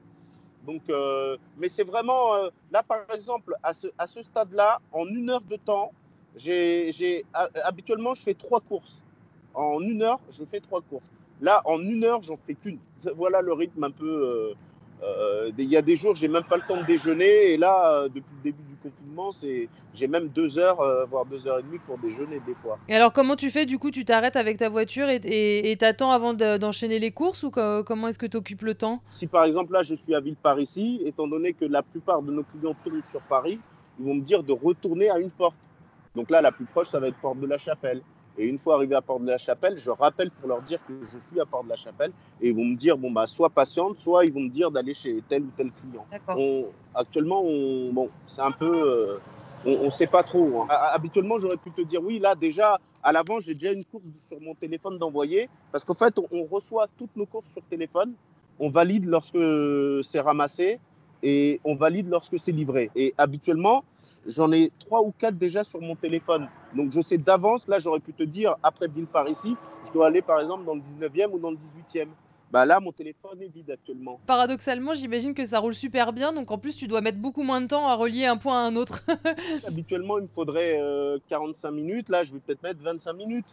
Donc, 0.66 0.82
euh, 0.90 1.36
mais 1.58 1.68
c'est 1.68 1.84
vraiment, 1.84 2.34
là 2.70 2.82
par 2.82 2.98
exemple, 3.14 3.54
à 3.62 3.72
ce, 3.72 3.86
à 3.98 4.06
ce 4.06 4.22
stade-là, 4.22 4.80
en 4.92 5.06
une 5.06 5.30
heure 5.30 5.40
de 5.40 5.56
temps, 5.56 5.92
j'ai, 6.36 7.24
habituellement, 7.64 8.14
je 8.14 8.22
fais 8.22 8.34
trois 8.34 8.60
courses. 8.60 9.02
En 9.54 9.80
une 9.80 10.02
heure, 10.02 10.20
je 10.30 10.44
fais 10.44 10.60
trois 10.60 10.80
courses. 10.80 11.10
Là, 11.40 11.62
en 11.64 11.80
une 11.80 12.04
heure, 12.04 12.22
j'en 12.22 12.38
fais 12.46 12.54
qu'une. 12.54 12.78
Voilà 13.16 13.40
le 13.40 13.52
rythme 13.52 13.84
un 13.84 13.90
peu 13.90 14.06
euh, 14.06 14.54
il 15.58 15.68
y 15.68 15.76
a 15.76 15.82
des 15.82 15.96
jours, 15.96 16.14
j'ai 16.14 16.28
même 16.28 16.44
pas 16.44 16.56
le 16.56 16.62
temps 16.62 16.76
de 16.76 16.86
déjeuner. 16.86 17.52
Et 17.52 17.56
là, 17.56 17.92
euh, 17.92 18.08
depuis 18.08 18.34
le 18.38 18.50
début 18.50 18.62
du 18.62 18.76
confinement, 18.82 19.32
c'est, 19.32 19.68
j'ai 19.94 20.06
même 20.06 20.28
deux 20.28 20.58
heures, 20.58 20.80
euh, 20.80 21.04
voire 21.04 21.24
deux 21.26 21.46
heures 21.46 21.58
et 21.58 21.62
demie 21.62 21.78
pour 21.86 21.98
déjeuner 21.98 22.40
des 22.46 22.54
fois. 22.62 22.78
Et 22.88 22.94
alors, 22.94 23.12
comment 23.12 23.36
tu 23.36 23.50
fais 23.50 23.66
Du 23.66 23.78
coup, 23.78 23.90
tu 23.90 24.04
t'arrêtes 24.04 24.36
avec 24.36 24.58
ta 24.58 24.68
voiture 24.68 25.08
et 25.08 25.76
t'attends 25.78 26.12
avant 26.12 26.34
d'enchaîner 26.34 26.98
les 26.98 27.12
courses 27.12 27.42
ou 27.42 27.50
comment 27.50 28.08
est-ce 28.08 28.18
que 28.18 28.26
tu 28.26 28.36
occupes 28.36 28.62
le 28.62 28.74
temps? 28.74 29.00
Si 29.10 29.26
par 29.26 29.44
exemple 29.44 29.72
là, 29.72 29.82
je 29.82 29.94
suis 29.94 30.14
à 30.14 30.20
Villeparisis, 30.20 31.00
étant 31.04 31.26
donné 31.26 31.52
que 31.52 31.64
la 31.64 31.82
plupart 31.82 32.22
de 32.22 32.32
nos 32.32 32.42
clients 32.42 32.74
tournent 32.84 33.02
sur 33.10 33.20
Paris, 33.22 33.58
ils 33.98 34.06
vont 34.06 34.14
me 34.14 34.22
dire 34.22 34.42
de 34.42 34.52
retourner 34.52 35.10
à 35.10 35.18
une 35.18 35.30
porte. 35.30 35.56
Donc 36.14 36.30
là, 36.30 36.40
la 36.40 36.52
plus 36.52 36.64
proche, 36.64 36.88
ça 36.88 36.98
va 36.98 37.08
être 37.08 37.16
Porte 37.20 37.38
de 37.38 37.46
la 37.46 37.58
Chapelle. 37.58 38.02
Et 38.40 38.46
une 38.46 38.58
fois 38.58 38.76
arrivé 38.76 38.94
à 38.94 39.02
Porte 39.02 39.20
de 39.20 39.26
la 39.28 39.36
Chapelle, 39.36 39.76
je 39.76 39.90
rappelle 39.90 40.30
pour 40.30 40.48
leur 40.48 40.62
dire 40.62 40.78
que 40.88 40.94
je 41.04 41.18
suis 41.18 41.38
à 41.38 41.44
Porte 41.44 41.64
de 41.64 41.68
la 41.68 41.76
Chapelle 41.76 42.10
et 42.40 42.48
ils 42.48 42.56
vont 42.56 42.64
me 42.64 42.74
dire 42.74 42.96
bon 42.96 43.10
bah 43.10 43.26
soit 43.26 43.50
patiente, 43.50 43.98
soit 43.98 44.24
ils 44.24 44.32
vont 44.32 44.40
me 44.40 44.48
dire 44.48 44.70
d'aller 44.70 44.94
chez 44.94 45.22
tel 45.28 45.42
ou 45.42 45.50
tel 45.54 45.70
client. 45.70 46.06
actuellement, 46.94 47.42
on, 47.44 47.92
bon, 47.92 48.08
c'est 48.26 48.40
un 48.40 48.50
peu, 48.50 48.64
euh, 48.66 49.18
on 49.66 49.84
ne 49.84 49.90
sait 49.90 50.06
pas 50.06 50.22
trop. 50.22 50.62
Hein. 50.62 50.68
Habituellement, 50.70 51.38
j'aurais 51.38 51.58
pu 51.58 51.70
te 51.70 51.82
dire 51.82 52.02
oui, 52.02 52.18
là 52.18 52.34
déjà 52.34 52.80
à 53.02 53.12
l'avant, 53.12 53.40
j'ai 53.40 53.52
déjà 53.52 53.72
une 53.72 53.84
course 53.84 54.04
sur 54.26 54.40
mon 54.40 54.54
téléphone 54.54 54.96
d'envoyer 54.96 55.50
parce 55.70 55.84
qu'en 55.84 55.94
fait, 55.94 56.18
on 56.30 56.44
reçoit 56.44 56.86
toutes 56.96 57.14
nos 57.16 57.26
courses 57.26 57.50
sur 57.52 57.62
téléphone, 57.64 58.14
on 58.58 58.70
valide 58.70 59.04
lorsque 59.04 59.36
c'est 60.02 60.20
ramassé 60.20 60.80
et 61.22 61.60
on 61.64 61.74
valide 61.74 62.08
lorsque 62.08 62.38
c'est 62.38 62.52
livré. 62.52 62.90
Et 62.94 63.14
habituellement, 63.18 63.84
j'en 64.26 64.52
ai 64.52 64.72
trois 64.78 65.02
ou 65.02 65.12
quatre 65.16 65.36
déjà 65.36 65.64
sur 65.64 65.80
mon 65.80 65.96
téléphone. 65.96 66.48
Donc 66.74 66.92
je 66.92 67.00
sais 67.00 67.18
d'avance, 67.18 67.66
là 67.68 67.78
j'aurais 67.78 68.00
pu 68.00 68.12
te 68.12 68.22
dire, 68.22 68.56
après 68.62 68.88
ville 68.88 69.06
par 69.06 69.28
ici, 69.28 69.56
je 69.86 69.92
dois 69.92 70.06
aller 70.06 70.22
par 70.22 70.40
exemple 70.40 70.64
dans 70.64 70.74
le 70.74 70.80
19e 70.80 71.30
ou 71.32 71.38
dans 71.38 71.50
le 71.50 71.58
18e. 71.94 72.08
Bah 72.50 72.66
là, 72.66 72.80
mon 72.80 72.90
téléphone 72.90 73.40
est 73.42 73.48
vide 73.48 73.70
actuellement. 73.70 74.18
Paradoxalement, 74.26 74.92
j'imagine 74.92 75.34
que 75.34 75.46
ça 75.46 75.60
roule 75.60 75.74
super 75.74 76.12
bien, 76.12 76.32
donc 76.32 76.50
en 76.50 76.58
plus, 76.58 76.76
tu 76.76 76.88
dois 76.88 77.00
mettre 77.00 77.18
beaucoup 77.18 77.44
moins 77.44 77.60
de 77.60 77.68
temps 77.68 77.86
à 77.86 77.94
relier 77.94 78.26
un 78.26 78.38
point 78.38 78.64
à 78.64 78.66
un 78.66 78.74
autre. 78.74 79.04
Habituellement, 79.66 80.18
il 80.18 80.22
me 80.22 80.28
faudrait 80.34 80.80
45 81.28 81.68
euh, 81.68 81.70
minutes. 81.70 82.08
Là, 82.08 82.24
je 82.24 82.32
vais 82.32 82.40
peut-être 82.40 82.62
mettre 82.64 82.80
25 82.82 83.12
minutes. 83.12 83.46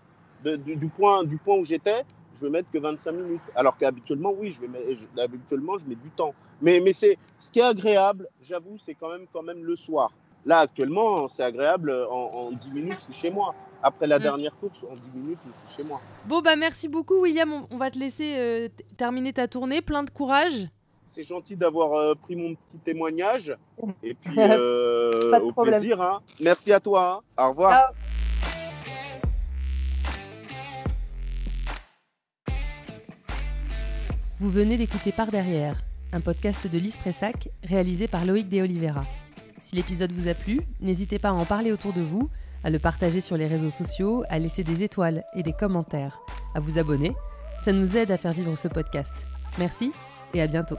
du, 0.43 0.87
point, 0.87 1.23
du 1.23 1.37
point 1.37 1.57
où 1.57 1.63
j'étais, 1.63 2.05
je 2.39 2.45
vais 2.45 2.51
mettre 2.51 2.69
que 2.71 2.77
25 2.77 3.11
minutes. 3.11 3.41
Alors 3.55 3.77
qu'habituellement, 3.77 4.33
oui, 4.37 4.51
je 4.51 4.61
vais 4.61 4.67
mettre, 4.67 5.01
habituellement, 5.19 5.77
je 5.77 5.85
mets 5.87 5.95
du 5.95 6.09
temps. 6.09 6.33
Mais, 6.61 6.79
mais 6.79 6.93
c'est 6.93 7.17
ce 7.39 7.51
qui 7.51 7.59
est 7.59 7.63
agréable, 7.63 8.27
j'avoue, 8.41 8.77
c'est 8.79 8.93
quand 8.93 9.09
même, 9.09 9.25
quand 9.31 9.43
même 9.43 9.63
le 9.63 9.75
soir. 9.75 10.11
Là, 10.45 10.59
actuellement, 10.59 11.27
c'est 11.27 11.43
agréable. 11.43 11.91
En, 12.09 12.51
10 12.51 12.71
minutes, 12.71 12.97
je 13.07 13.13
suis 13.13 13.21
chez 13.21 13.29
moi. 13.29 13.53
Après 13.83 14.07
la 14.07 14.17
mm. 14.17 14.23
dernière 14.23 14.55
course, 14.57 14.83
en 14.89 14.95
10 14.95 15.01
minutes, 15.13 15.39
je 15.41 15.69
suis 15.69 15.77
chez 15.77 15.83
moi. 15.83 16.01
Bon, 16.25 16.41
bah 16.41 16.55
merci 16.55 16.87
beaucoup, 16.87 17.21
William. 17.21 17.65
On, 17.69 17.77
va 17.77 17.91
te 17.91 17.99
laisser 17.99 18.35
euh, 18.37 18.69
terminer 18.95 19.33
ta 19.33 19.47
tournée. 19.47 19.81
Plein 19.81 20.03
de 20.03 20.09
courage. 20.09 20.69
C'est 21.05 21.23
gentil 21.23 21.55
d'avoir 21.55 21.93
euh, 21.93 22.15
pris 22.15 22.35
mon 22.35 22.55
petit 22.55 22.79
témoignage. 22.79 23.55
Et 24.03 24.13
puis, 24.13 24.35
euh, 24.37 25.39
au 25.39 25.51
plaisir. 25.51 26.01
Hein. 26.01 26.21
Merci 26.39 26.71
à 26.73 26.79
toi. 26.79 27.23
Hein. 27.37 27.43
Au 27.43 27.49
revoir. 27.49 27.91
Vous 34.39 34.51
venez 34.51 34.77
d'écouter 34.77 35.11
Par 35.11 35.31
Derrière, 35.31 35.81
un 36.11 36.21
podcast 36.21 36.67
de 36.67 36.77
Lise 36.77 36.97
Pressac 36.97 37.49
réalisé 37.63 38.07
par 38.07 38.23
Loïc 38.23 38.47
De 38.47 38.61
Oliveira. 38.61 39.03
Si 39.63 39.75
l'épisode 39.75 40.11
vous 40.11 40.27
a 40.27 40.35
plu, 40.35 40.61
n'hésitez 40.79 41.17
pas 41.17 41.29
à 41.29 41.33
en 41.33 41.43
parler 41.43 41.71
autour 41.71 41.91
de 41.91 42.01
vous, 42.01 42.29
à 42.63 42.69
le 42.69 42.77
partager 42.77 43.19
sur 43.19 43.35
les 43.35 43.47
réseaux 43.47 43.71
sociaux, 43.71 44.23
à 44.29 44.37
laisser 44.37 44.63
des 44.63 44.83
étoiles 44.83 45.23
et 45.33 45.41
des 45.41 45.53
commentaires, 45.53 46.19
à 46.53 46.59
vous 46.59 46.77
abonner. 46.77 47.15
Ça 47.63 47.71
nous 47.71 47.97
aide 47.97 48.11
à 48.11 48.17
faire 48.19 48.33
vivre 48.33 48.55
ce 48.55 48.67
podcast. 48.67 49.25
Merci 49.57 49.91
et 50.35 50.41
à 50.43 50.45
bientôt. 50.45 50.77